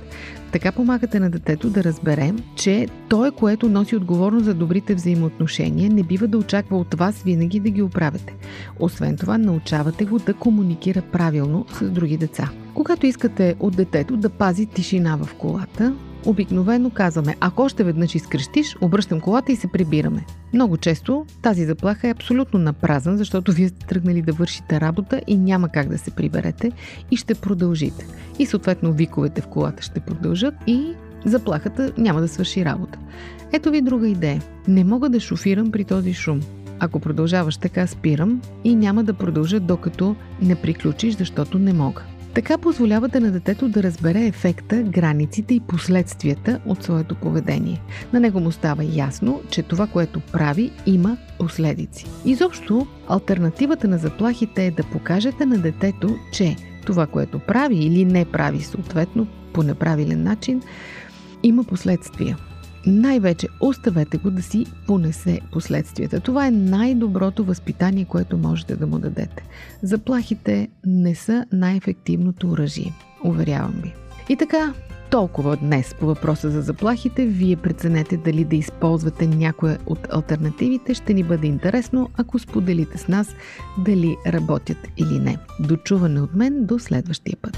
Така 0.51 0.71
помагате 0.71 1.19
на 1.19 1.29
детето 1.29 1.69
да 1.69 1.83
разберем, 1.83 2.39
че 2.55 2.87
той, 3.09 3.31
което 3.31 3.69
носи 3.69 3.95
отговорност 3.95 4.45
за 4.45 4.53
добрите 4.53 4.95
взаимоотношения, 4.95 5.89
не 5.89 6.03
бива 6.03 6.27
да 6.27 6.37
очаква 6.37 6.77
от 6.77 6.93
вас 6.93 7.21
винаги 7.23 7.59
да 7.59 7.69
ги 7.69 7.81
оправяте. 7.81 8.33
Освен 8.79 9.17
това, 9.17 9.37
научавате 9.37 10.05
го 10.05 10.19
да 10.19 10.33
комуникира 10.33 11.01
правилно 11.01 11.65
с 11.73 11.89
други 11.89 12.17
деца. 12.17 12.49
Когато 12.73 13.05
искате 13.05 13.55
от 13.59 13.75
детето 13.75 14.17
да 14.17 14.29
пази 14.29 14.65
тишина 14.65 15.17
в 15.17 15.33
колата, 15.33 15.93
Обикновено 16.25 16.89
казваме, 16.89 17.35
ако 17.39 17.61
още 17.61 17.83
веднъж 17.83 18.15
изкрещиш, 18.15 18.75
обръщам 18.81 19.19
колата 19.19 19.51
и 19.51 19.55
се 19.55 19.67
прибираме. 19.67 20.25
Много 20.53 20.77
често 20.77 21.25
тази 21.41 21.65
заплаха 21.65 22.07
е 22.07 22.11
абсолютно 22.11 22.59
напразна, 22.59 23.17
защото 23.17 23.51
вие 23.51 23.67
сте 23.69 23.87
тръгнали 23.87 24.21
да 24.21 24.33
вършите 24.33 24.81
работа 24.81 25.21
и 25.27 25.37
няма 25.37 25.69
как 25.69 25.89
да 25.89 25.97
се 25.97 26.11
приберете 26.11 26.71
и 27.11 27.17
ще 27.17 27.35
продължите. 27.35 28.07
И 28.39 28.45
съответно 28.45 28.93
виковете 28.93 29.41
в 29.41 29.47
колата 29.47 29.83
ще 29.83 29.99
продължат 29.99 30.53
и 30.67 30.93
заплахата 31.25 31.91
няма 31.97 32.21
да 32.21 32.27
свърши 32.27 32.65
работа. 32.65 32.99
Ето 33.53 33.71
ви 33.71 33.81
друга 33.81 34.07
идея. 34.07 34.41
Не 34.67 34.83
мога 34.83 35.09
да 35.09 35.19
шофирам 35.19 35.71
при 35.71 35.83
този 35.83 36.13
шум. 36.13 36.41
Ако 36.79 36.99
продължаваш 36.99 37.57
така, 37.57 37.87
спирам 37.87 38.41
и 38.63 38.75
няма 38.75 39.03
да 39.03 39.13
продължа 39.13 39.59
докато 39.59 40.15
не 40.41 40.55
приключиш, 40.55 41.15
защото 41.15 41.59
не 41.59 41.73
мога. 41.73 42.01
Така 42.33 42.57
позволявате 42.57 43.19
на 43.19 43.31
детето 43.31 43.69
да 43.69 43.83
разбере 43.83 44.25
ефекта, 44.25 44.83
границите 44.83 45.53
и 45.53 45.59
последствията 45.59 46.59
от 46.65 46.83
своето 46.83 47.15
поведение. 47.15 47.81
На 48.13 48.19
него 48.19 48.39
му 48.39 48.51
става 48.51 48.83
ясно, 48.83 49.41
че 49.49 49.63
това, 49.63 49.87
което 49.87 50.19
прави, 50.19 50.71
има 50.85 51.17
последици. 51.39 52.05
Изобщо, 52.25 52.87
альтернативата 53.07 53.87
на 53.87 53.97
заплахите 53.97 54.65
е 54.65 54.71
да 54.71 54.83
покажете 54.83 55.45
на 55.45 55.57
детето, 55.57 56.17
че 56.31 56.55
това, 56.85 57.07
което 57.07 57.39
прави 57.39 57.75
или 57.75 58.05
не 58.05 58.25
прави 58.25 58.61
съответно 58.61 59.27
по 59.53 59.63
неправилен 59.63 60.23
начин, 60.23 60.61
има 61.43 61.63
последствия. 61.63 62.37
Най-вече 62.85 63.47
оставете 63.59 64.17
го 64.17 64.31
да 64.31 64.41
си 64.41 64.65
понесе 64.87 65.39
последствията. 65.51 66.19
Това 66.19 66.47
е 66.47 66.51
най-доброто 66.51 67.43
възпитание, 67.43 68.05
което 68.05 68.37
можете 68.37 68.75
да 68.75 68.87
му 68.87 68.99
дадете. 68.99 69.43
Заплахите 69.83 70.67
не 70.85 71.15
са 71.15 71.45
най-ефективното 71.51 72.49
оръжие. 72.49 72.93
Уверявам 73.23 73.75
ви. 73.83 73.93
И 74.29 74.35
така, 74.35 74.73
толкова 75.09 75.57
днес 75.57 75.95
по 75.99 76.05
въпроса 76.05 76.49
за 76.49 76.61
заплахите. 76.61 77.25
Вие 77.25 77.55
преценете 77.55 78.17
дали 78.17 78.43
да 78.45 78.55
използвате 78.55 79.27
някоя 79.27 79.77
от 79.85 80.07
альтернативите. 80.11 80.93
Ще 80.93 81.13
ни 81.13 81.23
бъде 81.23 81.47
интересно, 81.47 82.09
ако 82.17 82.39
споделите 82.39 82.97
с 82.97 83.07
нас 83.07 83.35
дали 83.77 84.17
работят 84.27 84.77
или 84.97 85.19
не. 85.19 85.37
Дочуване 85.59 86.21
от 86.21 86.35
мен 86.35 86.65
до 86.65 86.79
следващия 86.79 87.37
път. 87.41 87.57